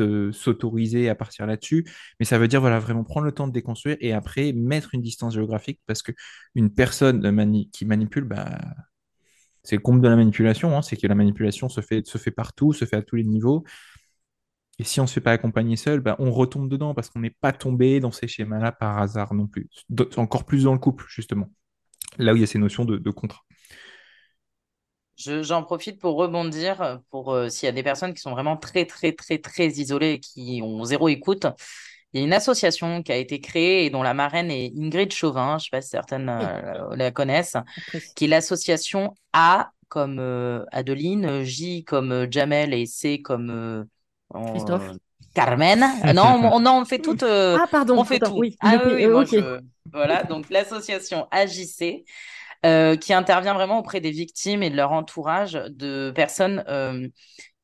[0.00, 1.86] euh, s'autoriser à partir là-dessus.
[2.18, 5.02] Mais ça veut dire voilà, vraiment prendre le temps de déconstruire et après mettre une
[5.02, 8.58] distance géographique parce qu'une personne qui manipule, bah,
[9.62, 10.76] c'est le comble de la manipulation.
[10.76, 10.82] Hein.
[10.82, 13.64] c'est que la manipulation se fait, se fait partout, se fait à tous les niveaux.
[14.78, 17.20] Et si on ne se fait pas accompagner seul, bah, on retombe dedans parce qu'on
[17.20, 19.68] n'est pas tombé dans ces schémas-là par hasard non plus.
[20.16, 21.50] Encore plus dans le couple, justement.
[22.18, 23.42] Là où il y a ces notions de, de contrat.
[25.42, 28.86] J'en profite pour rebondir pour euh, s'il y a des personnes qui sont vraiment très,
[28.86, 31.46] très, très, très isolées et qui ont zéro écoute.
[32.12, 35.12] Il y a une association qui a été créée et dont la marraine est Ingrid
[35.12, 37.56] Chauvin, je ne sais pas si certaines euh, la connaissent,
[38.16, 43.86] qui est l'association A comme euh, Adeline, J comme Jamel et C comme
[44.52, 44.90] Christophe.
[45.34, 45.84] Carmen.
[46.14, 47.16] non, on, on fait tout.
[47.22, 47.98] ah, pardon.
[47.98, 48.32] On fait tout.
[48.36, 48.56] Oui.
[48.60, 49.06] Ah, oui,
[49.92, 52.04] Voilà, donc l'association AJC.
[52.66, 57.08] Euh, qui intervient vraiment auprès des victimes et de leur entourage de personnes euh,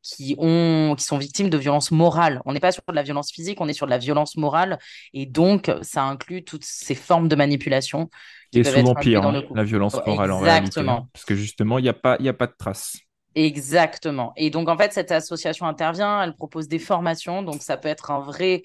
[0.00, 2.40] qui, ont, qui sont victimes de violences morales.
[2.46, 4.78] On n'est pas sur de la violence physique, on est sur de la violence morale.
[5.12, 8.08] Et donc, ça inclut toutes ces formes de manipulation.
[8.52, 10.80] Qui et souvent pire, hein, la violence morale en réalité.
[10.80, 12.96] Hein, parce que justement, il n'y a, pas, a pas de traces.
[13.34, 14.32] Exactement.
[14.36, 17.42] Et donc, en fait, cette association intervient, elle propose des formations.
[17.42, 18.62] Donc, ça peut être un vrai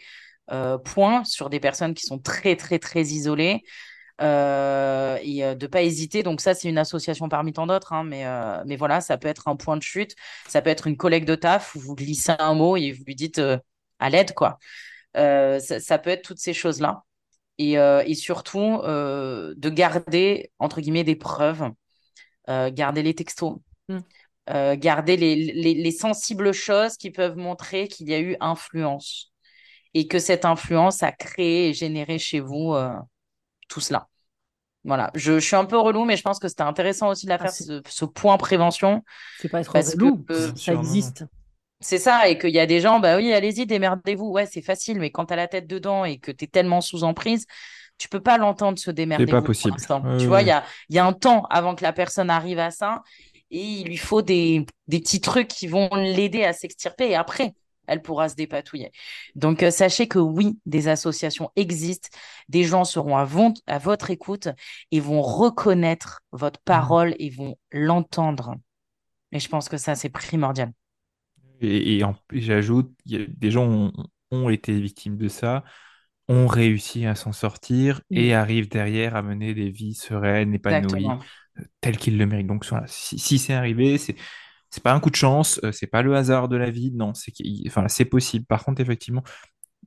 [0.49, 3.63] euh, point sur des personnes qui sont très, très, très isolées.
[4.21, 6.21] Euh, et euh, de pas hésiter.
[6.23, 9.27] Donc ça, c'est une association parmi tant d'autres, hein, mais, euh, mais voilà, ça peut
[9.27, 10.15] être un point de chute,
[10.47, 13.15] ça peut être une collègue de taf où vous glissez un mot et vous lui
[13.15, 13.41] dites
[13.99, 14.59] à l'aide, quoi.
[15.15, 17.03] Ça, peut être toutes ces choses-là.
[17.57, 21.69] Et, et surtout, de garder, entre guillemets, des preuves,
[22.47, 23.57] garder les textos.
[23.89, 24.75] Mmh.
[24.75, 29.33] garder les, les, les, sensibles choses qui peuvent montrer qu'il y a eu influence
[29.93, 32.75] et que cette influence a créé et généré chez vous
[33.67, 34.10] tout cela.
[34.83, 37.37] Voilà, je, suis un peu relou, mais je pense que c'était intéressant aussi de la
[37.39, 39.03] ah, faire, ce, point prévention.
[39.39, 40.25] C'est pas être relou,
[40.55, 41.25] ça existe.
[41.79, 44.29] C'est ça, et qu'il y a des gens, bah oui, allez-y, démerdez-vous.
[44.29, 46.79] Ouais, c'est facile, mais quand tu as la tête dedans et que tu es tellement
[46.79, 47.45] sous emprise,
[47.97, 49.25] tu peux pas l'entendre se démerder.
[49.25, 49.77] C'est pas possible.
[50.19, 52.71] tu vois, il y, a, y a un temps avant que la personne arrive à
[52.71, 53.01] ça,
[53.49, 57.09] et il lui faut des, des petits trucs qui vont l'aider à s'extirper.
[57.09, 57.53] Et après,
[57.87, 58.91] elle pourra se dépatouiller.
[59.35, 62.09] Donc, euh, sachez que oui, des associations existent,
[62.49, 63.27] des gens seront à,
[63.67, 64.49] à votre écoute
[64.91, 66.65] et vont reconnaître votre mmh.
[66.65, 68.55] parole et vont l'entendre.
[69.31, 70.71] Et je pense que ça, c'est primordial.
[71.61, 72.01] Et,
[72.31, 73.91] j'ajoute, des gens
[74.31, 75.63] ont, été victimes de ça,
[76.27, 81.63] ont réussi à s'en sortir et arrivent derrière à mener des vies sereines, épanouies, euh,
[81.81, 82.47] telles qu'ils le méritent.
[82.47, 84.15] Donc, si, si c'est arrivé, c'est
[84.71, 87.13] c'est pas un coup de chance, euh, c'est pas le hasard de la vie, non,
[87.13, 87.33] c'est
[87.67, 88.45] enfin, possible.
[88.45, 89.23] Par contre, effectivement,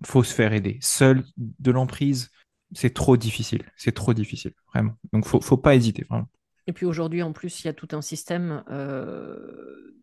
[0.05, 0.79] faut se faire aider.
[0.83, 2.31] Seul de l'emprise,
[2.73, 4.93] c'est trop difficile, c'est trop difficile, vraiment.
[5.13, 6.29] Donc, faut, faut pas hésiter, vraiment.
[6.67, 9.95] Et puis aujourd'hui, en plus, il y a tout un système euh,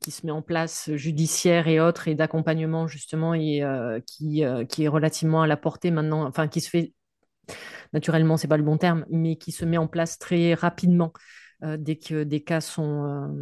[0.00, 4.84] qui se met en place, judiciaire et autres, et d'accompagnement justement, et euh, qui, qui
[4.84, 6.92] est relativement à la portée maintenant, enfin, qui se fait
[7.94, 11.12] naturellement, c'est pas le bon terme, mais qui se met en place très rapidement
[11.62, 13.34] dès que des cas sont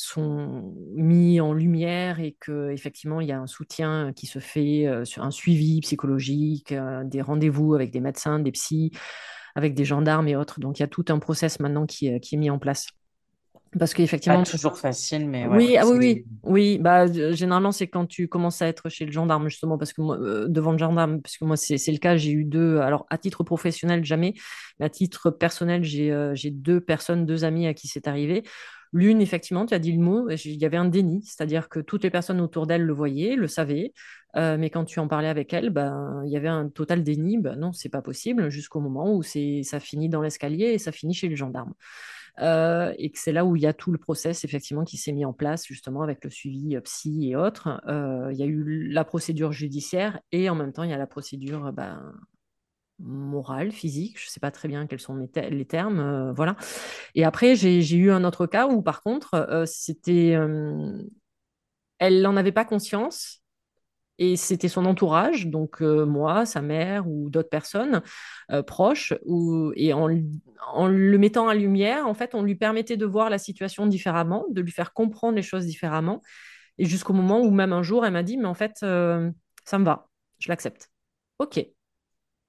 [0.00, 4.86] sont mis en lumière et que effectivement il y a un soutien qui se fait
[4.86, 8.92] euh, sur un suivi psychologique, euh, des rendez-vous avec des médecins, des psys,
[9.56, 10.60] avec des gendarmes et autres.
[10.60, 12.86] Donc il y a tout un process maintenant qui, euh, qui est mis en place.
[13.76, 14.44] Parce qu'effectivement.
[14.44, 15.46] Pas toujours facile, mais.
[15.46, 16.78] oui, ah oui, oui, oui.
[16.78, 20.16] Bah, généralement, c'est quand tu commences à être chez le gendarme, justement, parce que moi,
[20.48, 22.78] devant le gendarme, parce que moi, c'est le cas, j'ai eu deux.
[22.78, 24.32] Alors, à titre professionnel, jamais.
[24.80, 28.42] Mais à titre personnel, j'ai deux personnes, deux amis à qui c'est arrivé.
[28.92, 32.04] L'une, effectivement, tu as dit le mot, il y avait un déni, c'est-à-dire que toutes
[32.04, 33.92] les personnes autour d'elle le voyaient, le savaient,
[34.36, 37.38] euh, mais quand tu en parlais avec elle, ben, il y avait un total déni,
[37.38, 41.14] ben, non, c'est pas possible, jusqu'au moment où ça finit dans l'escalier et ça finit
[41.14, 41.74] chez le gendarme.
[42.40, 45.10] Euh, et que c'est là où il y a tout le process effectivement qui s'est
[45.10, 47.80] mis en place justement avec le suivi euh, psy et autres.
[47.88, 51.08] il y a eu la procédure judiciaire et en même temps il y a la
[51.08, 52.14] procédure ben,
[52.98, 56.56] morale, physique, je ne sais pas très bien quels sont les termes, euh, voilà.
[57.14, 60.36] Et après, j'ai eu un autre cas où, par contre, euh, c'était,
[61.98, 63.42] elle n'en avait pas conscience,
[64.18, 68.02] Et c'était son entourage, donc euh, moi, sa mère ou d'autres personnes
[68.66, 69.14] proches.
[69.76, 73.86] Et en, le mettant en lumière, en fait, on lui permettait de voir la situation
[73.86, 76.22] différemment, de lui faire comprendre les choses différemment.
[76.78, 79.84] Et jusqu'au moment où même un jour, elle m'a dit, mais en fait, ça me
[79.84, 80.08] va,
[80.40, 80.90] je l'accepte.
[81.40, 81.60] OK.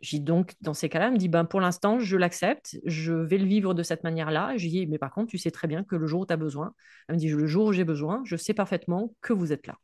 [0.01, 3.37] J'ai donc, dans ces cas-là, elle me dit, ben, pour l'instant, je l'accepte, je vais
[3.37, 4.53] le vivre de cette manière-là.
[4.55, 6.37] J'ai dit, mais par contre, tu sais très bien que le jour où tu as
[6.37, 6.73] besoin,
[7.07, 9.75] elle me dit, le jour où j'ai besoin, je sais parfaitement que vous êtes là.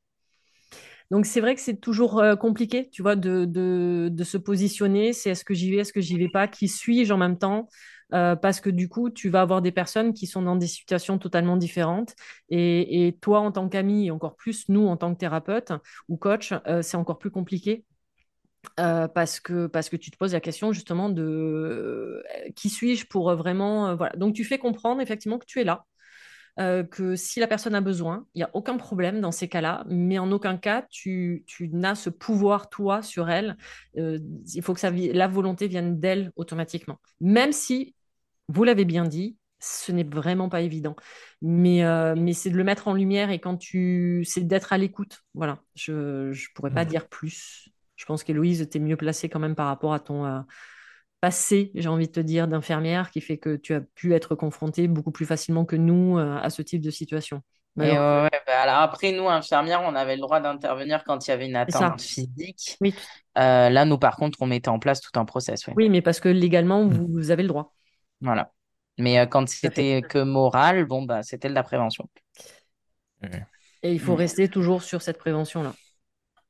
[1.12, 5.14] Donc c'est vrai que c'est toujours euh, compliqué, tu vois, de, de, se positionner.
[5.14, 7.70] C'est est-ce que j'y vais, est-ce que j'y vais pas, qui suis-je en même temps?
[8.14, 11.18] Euh, parce que du coup, tu vas avoir des personnes qui sont dans des situations
[11.18, 12.16] totalement différentes.
[12.50, 15.74] Et, toi, en tant qu'ami, et encore plus nous, en tant que thérapeute
[16.08, 17.86] ou coach, euh, c'est encore plus compliqué.
[18.76, 22.24] Parce, que, parce que tu te poses la question justement de
[22.56, 23.96] qui suis-je pour vraiment...
[23.96, 24.16] voilà.
[24.16, 25.86] Donc tu fais comprendre effectivement que tu es là,
[26.58, 29.84] euh, que si la personne a besoin, il n'y a aucun problème dans ces cas-là,
[29.90, 33.58] mais en aucun cas, tu, n'as ce pouvoir, toi, sur elle.
[33.98, 34.20] Euh,
[34.54, 36.98] il faut que ça, la volonté vienne d'elle automatiquement.
[37.20, 37.94] Même si,
[38.48, 40.96] vous l'avez bien dit, ce n'est vraiment pas évident.
[41.42, 44.24] Mais, euh, mais c'est de le mettre en lumière et quand tu...
[44.26, 45.24] c'est d'être à l'écoute.
[45.34, 47.68] Voilà, je ne pourrais pas dire plus.
[47.96, 50.44] Je pense qu'Héloïse, tu es mieux placée quand même par rapport à ton
[51.26, 54.88] passé, j'ai envie de te dire, d'infirmière qui fait que tu as pu être confrontée
[54.88, 57.42] beaucoup plus facilement que nous euh, à ce type de situation.
[57.82, 61.48] Et bah, alors après, nous, infirmières, on avait le droit d'intervenir quand il y avait
[61.48, 62.78] une atteinte physique.
[62.80, 62.94] Oui.
[63.40, 65.66] Euh, là, nous, par contre, on mettait en place tout un process.
[65.76, 67.08] Oui, mais parce que légalement, mmh.
[67.10, 67.74] vous, avez le droit.
[68.22, 68.52] Voilà.
[69.00, 72.08] Mais euh, quand c'était que moral, bon, bah, c'était de la prévention.
[73.82, 74.20] Et il faut mmh.
[74.20, 75.74] rester toujours sur cette prévention-là.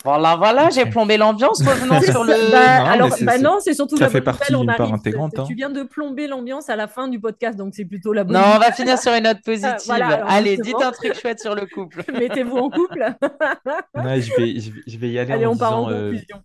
[0.06, 1.64] Voilà, voilà, j'ai plombé l'ambiance.
[1.64, 2.52] Revenons sur le.
[2.52, 5.40] Bah, non, alors, bah non, c'est surtout ça fait partie d'une part intégrante.
[5.40, 5.46] Hein.
[5.48, 8.36] Tu viens de plomber l'ambiance à la fin du podcast, donc c'est plutôt la bonne.
[8.36, 9.92] Non, on va finir sur une note positive.
[10.28, 12.04] Allez, dites un truc chouette sur le couple.
[12.14, 13.04] Mettez-vous en couple.
[13.96, 16.44] je, vais, je, vais, y aller Allez, en on part en euh, conclusion.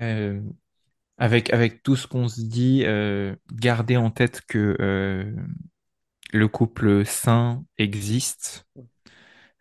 [0.00, 0.40] Euh,
[1.18, 5.34] avec, avec tout ce qu'on se dit, euh, gardez en tête que
[6.32, 8.66] le couple sain existe.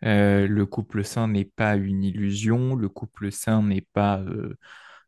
[0.04, 4.58] Euh, le couple sain n'est pas une illusion, le couple sain n'est pas euh,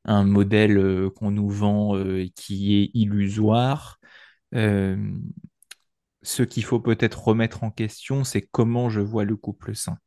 [0.05, 1.93] un modèle euh, qu'on nous vend
[2.35, 3.99] qui est illusoire.
[4.53, 9.97] ce qu'il faut peut-être remettre en question, c'est comment je vois le couple sain.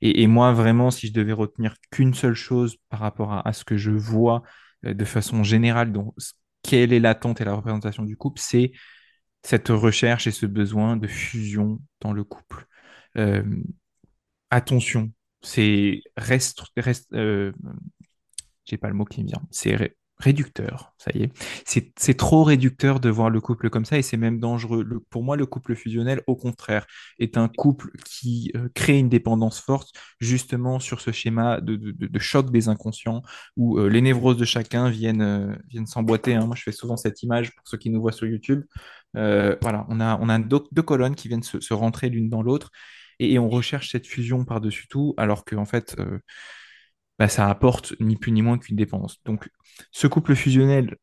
[0.00, 3.76] Et, moi, vraiment, si je devais retenir qu'une seule chose par rapport à, ce que
[3.76, 4.42] je vois
[4.82, 6.14] de façon générale, donc
[6.62, 8.72] quelle est l'attente et la représentation du couple, c'est
[9.44, 12.66] cette recherche et ce besoin de fusion dans le couple
[14.52, 16.62] attention, c'est reste,
[17.14, 17.52] euh,
[18.80, 21.32] pas le mot qui me vient, c'est réducteur, ça y est.
[21.96, 24.86] C'est trop réducteur de voir le couple comme ça et c'est même dangereux.
[25.10, 26.86] pour moi, le couple fusionnel, au contraire,
[27.18, 29.90] est un couple qui euh, crée une dépendance forte
[30.20, 33.22] justement sur ce schéma de, choc des inconscients
[33.56, 36.34] où euh, les névroses de chacun viennent, s'emboîter.
[36.34, 36.46] Hein.
[36.46, 38.62] Moi, je fais souvent cette image pour ceux qui nous voient sur YouTube.
[39.14, 42.70] voilà, on a, deux, colonnes qui viennent se rentrer l'une dans l'autre
[43.30, 46.18] et, on recherche cette fusion par-dessus tout, alors qu'en fait, euh,
[47.18, 49.22] bah, ça apporte ni plus ni moins qu'une dépendance.
[49.24, 49.48] Donc,
[49.90, 50.96] ce couple fusionnel,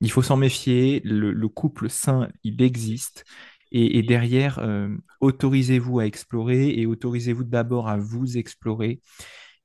[0.00, 1.00] il faut s'en méfier.
[1.04, 3.24] Le, couple sain, il existe.
[3.72, 4.88] Et, derrière, euh,
[5.20, 9.00] autorisez-vous à explorer et autorisez-vous d'abord à vous explorer.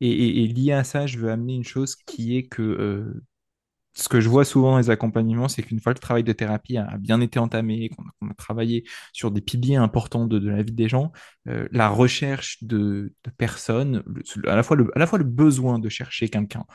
[0.02, 3.24] Et, lié à ça, je veux amener une chose qui est que euh,
[3.94, 6.78] ce que je vois souvent dans les accompagnements, c'est qu'une fois le travail de thérapie
[6.78, 10.88] a bien été entamé, qu'on a travaillé sur des piliers importants de, la vie des
[10.88, 11.12] gens,
[11.48, 14.04] euh, la recherche de, personnes,
[14.48, 16.66] à la fois le besoin de chercher quelqu'un,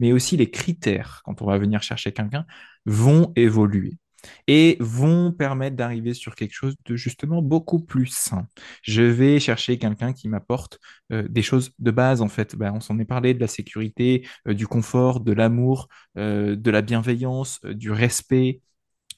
[0.00, 2.46] mais aussi les critères quand on va venir chercher quelqu'un,
[2.86, 3.98] vont évoluer
[4.46, 8.46] et vont permettre d'arriver sur quelque chose de justement beaucoup plus sain.
[8.82, 10.78] Je vais chercher quelqu'un qui m'apporte
[11.12, 12.56] euh, des choses de base en fait.
[12.56, 16.70] Ben, on s'en est parlé de la sécurité, euh, du confort, de l'amour, euh, de
[16.70, 18.60] la bienveillance, du respect,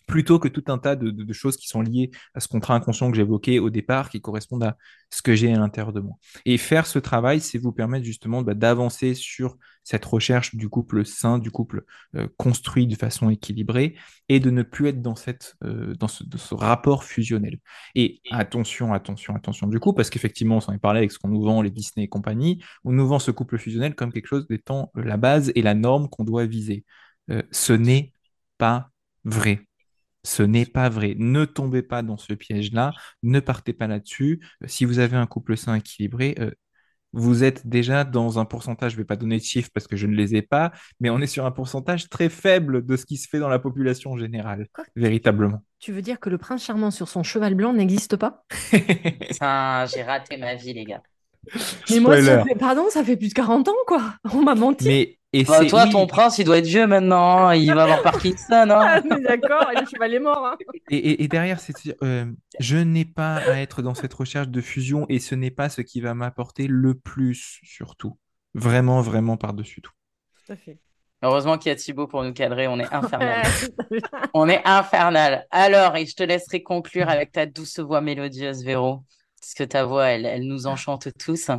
[0.06, 3.16] plutôt que tout un tas de, choses qui sont liées à ce contrat inconscient que
[3.16, 4.76] j'évoquais au départ, qui correspondent à
[5.10, 6.16] ce que j'ai à l'intérieur de moi.
[6.44, 11.04] Et faire ce travail, c'est vous permettre justement bah, d'avancer sur cette recherche du couple
[11.04, 11.84] sain, du couple
[12.16, 13.94] euh, construit de façon équilibrée,
[14.28, 17.58] et de ne plus être dans, cette, euh, dans ce, rapport fusionnel.
[17.94, 21.28] Et attention, attention, attention du coup, parce qu'effectivement, on s'en est parlé avec ce qu'on
[21.28, 24.46] nous vend, les Disney et compagnie, on nous vend ce couple fusionnel comme quelque chose
[24.48, 26.84] d'étant la base et la norme qu'on doit viser.
[27.30, 28.12] Euh, ce n'est
[28.58, 28.90] pas
[29.24, 29.66] vrai.
[30.26, 31.14] Ce n'est pas vrai.
[31.18, 32.92] Ne tombez pas dans ce piège-là.
[33.22, 34.40] Ne partez pas là-dessus.
[34.66, 36.50] Si vous avez un couple sain équilibré, euh,
[37.12, 39.96] vous êtes déjà dans un pourcentage, je ne vais pas donner de chiffres parce que
[39.96, 43.06] je ne les ai pas, mais on est sur un pourcentage très faible de ce
[43.06, 44.66] qui se fait dans la population générale,
[44.96, 45.62] véritablement.
[45.78, 48.44] Tu veux dire que le prince charmant sur son cheval blanc n'existe pas?
[48.72, 51.02] J'ai raté ma vie, les gars.
[51.90, 52.56] Mais moi, ça fait...
[52.56, 54.14] pardon, ça fait plus de 40 ans, quoi.
[54.32, 54.88] On m'a menti.
[54.88, 57.46] Mais Et Bah, c'est- toi, oui, ton prince, il doit être vieux maintenant.
[57.48, 57.54] hein.
[57.54, 58.68] Il va avoir Parkinson.
[58.70, 59.02] Ah, Hein.
[59.08, 60.46] mais d'accord, et le cheval est mort.
[60.46, 60.56] hein.
[60.90, 62.26] Et, et- et derrière, c'est euh,
[62.60, 65.80] je n'ai pas à être dans cette recherche de fusion et ce n'est pas ce
[65.82, 68.18] qui va m'apporter le plus, surtout.
[68.54, 69.92] Vraiment, vraiment par-dessus tout.
[70.46, 70.78] Tout à fait.
[71.22, 72.68] Heureusement qu'il y a Thibaut pour nous cadrer.
[72.68, 73.42] On est infernal.
[74.34, 75.46] On est infernal.
[75.50, 79.02] Alors, et je te laisserai conclure avec ta douce voix mélodieuse, Véro,
[79.40, 81.50] parce que ta voix, elle, elle nous enchante tous.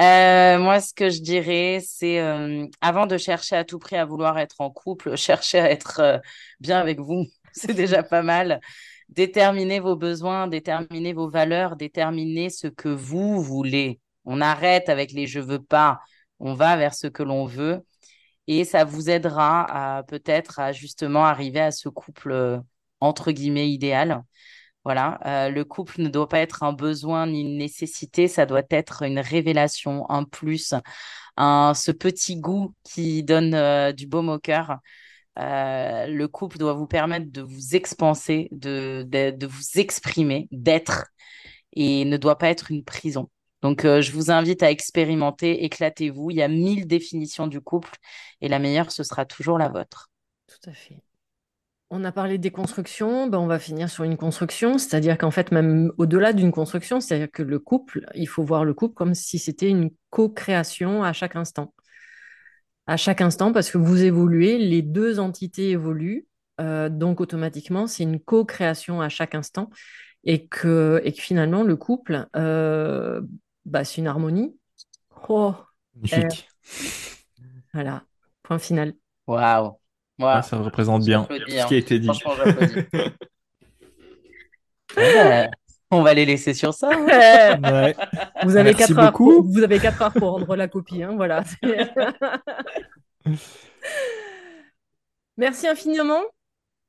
[0.00, 4.04] Euh, moi, ce que je dirais, c'est euh, avant de chercher à tout prix à
[4.06, 6.18] vouloir être en couple, cherchez à être euh,
[6.60, 7.26] bien avec vous.
[7.52, 8.60] C'est déjà pas mal.
[9.08, 14.00] Déterminez vos besoins, déterminez vos valeurs, déterminez ce que vous voulez.
[14.24, 16.00] On arrête avec les je veux pas.
[16.38, 17.84] On va vers ce que l'on veut
[18.46, 22.62] et ça vous aidera peut-être à justement arriver à ce couple
[23.00, 24.22] entre guillemets idéal.
[24.84, 28.62] Voilà, euh, le couple ne doit pas être un besoin ni une nécessité, ça doit
[28.70, 30.74] être une révélation, un plus,
[31.36, 34.78] un, ce petit goût qui donne euh, du baume au cœur.
[35.38, 41.06] Euh, le couple doit vous permettre de vous expanser, de, de, de vous exprimer, d'être,
[41.74, 43.30] et ne doit pas être une prison.
[43.62, 46.30] Donc, je vous invite à expérimenter, éclatez-vous.
[46.30, 47.90] Il y a mille définitions du couple
[48.40, 50.10] et la meilleure, ce sera toujours la vôtre.
[50.46, 51.02] Tout à fait.
[51.92, 55.50] On a parlé des constructions, ben on va finir sur une construction, c'est-à-dire qu'en fait,
[55.50, 59.40] même au-delà d'une construction, c'est-à-dire que le couple, il faut voir le couple comme si
[59.40, 61.74] c'était une co-création à chaque instant.
[62.86, 66.26] À chaque instant, parce que vous évoluez, les deux entités évoluent,
[66.60, 69.68] euh, donc automatiquement, c'est une co-création à chaque instant,
[70.22, 73.20] et que, et que finalement, le couple, euh,
[73.64, 74.56] bah, c'est une harmonie.
[75.28, 75.54] Oh,
[75.96, 76.48] Magnifique.
[77.74, 78.04] voilà,
[78.44, 78.94] point final.
[79.26, 79.79] Waouh!
[80.20, 82.06] Ouais, ça représente bien ce qui a été dit.
[82.06, 82.86] Franchement, j'applaudis.
[84.96, 85.48] Ouais,
[85.92, 86.90] on va les laisser sur ça.
[86.92, 87.60] hein.
[87.62, 87.94] Ouais.
[88.42, 89.42] Vous avez, Merci quatre heures beaucoup.
[89.42, 91.44] pour, vous avez 4 heures pour rendre la copie, hein, voilà.
[95.36, 96.22] Merci infiniment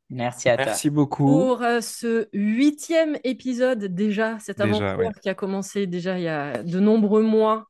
[0.09, 0.65] Merci à toi.
[0.65, 1.25] Merci beaucoup.
[1.25, 5.11] pour euh, ce huitième épisode déjà, cette Déjà, aventure ouais.
[5.21, 7.67] qui a commencé déjà il y a de nombreux mois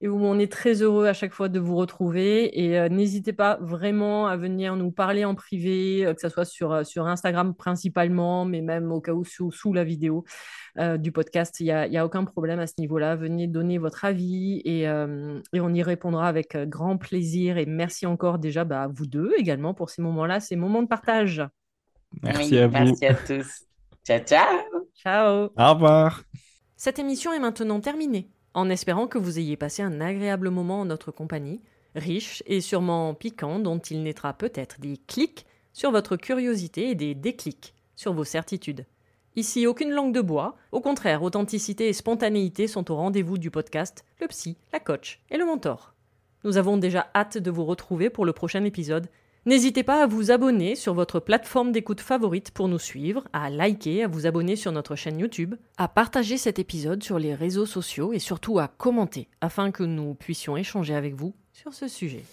[0.00, 2.60] et où on est très heureux à chaque fois de vous retrouver.
[2.60, 6.44] Et euh, n'hésitez pas vraiment à venir nous parler en privé, euh, que ce soit
[6.44, 10.24] sur, euh, sur Instagram principalement, mais même au cas où sous, sous la vidéo
[10.78, 13.16] euh, du podcast, il n'y a, y a aucun problème à ce niveau-là.
[13.16, 17.58] Venez donner votre avis et, euh, et on y répondra avec grand plaisir.
[17.58, 20.88] Et merci encore déjà bah, à vous deux également pour ces moments-là, ces moments de
[20.88, 21.42] partage.
[22.22, 22.72] Merci Oui, à vous.
[22.72, 23.64] Merci à tous.
[24.06, 24.46] Ciao, ciao.
[24.94, 26.22] Ciao Au revoir.
[26.76, 28.28] Cette émission est maintenant terminée,
[28.58, 31.60] en espérant que vous ayez passé un agréable moment en notre compagnie,
[31.94, 37.14] riche et sûrement piquant, dont il naîtra peut-être des clics sur votre curiosité et des
[37.14, 38.84] déclics sur vos certitudes.
[39.36, 44.04] Ici, aucune langue de bois, au contraire, authenticité et spontanéité sont au rendez-vous du podcast
[44.20, 45.94] Le Psy, la Coach et le Mentor.
[46.42, 49.08] Nous avons déjà hâte de vous retrouver pour le prochain épisode.
[49.48, 54.04] N'hésitez pas à vous abonner sur votre plateforme d'écoute favorite pour nous suivre, à liker,
[54.04, 58.12] à vous abonner sur notre chaîne YouTube, à partager cet épisode sur les réseaux sociaux
[58.12, 62.24] et surtout à commenter afin que nous puissions échanger avec vous sur ce sujet.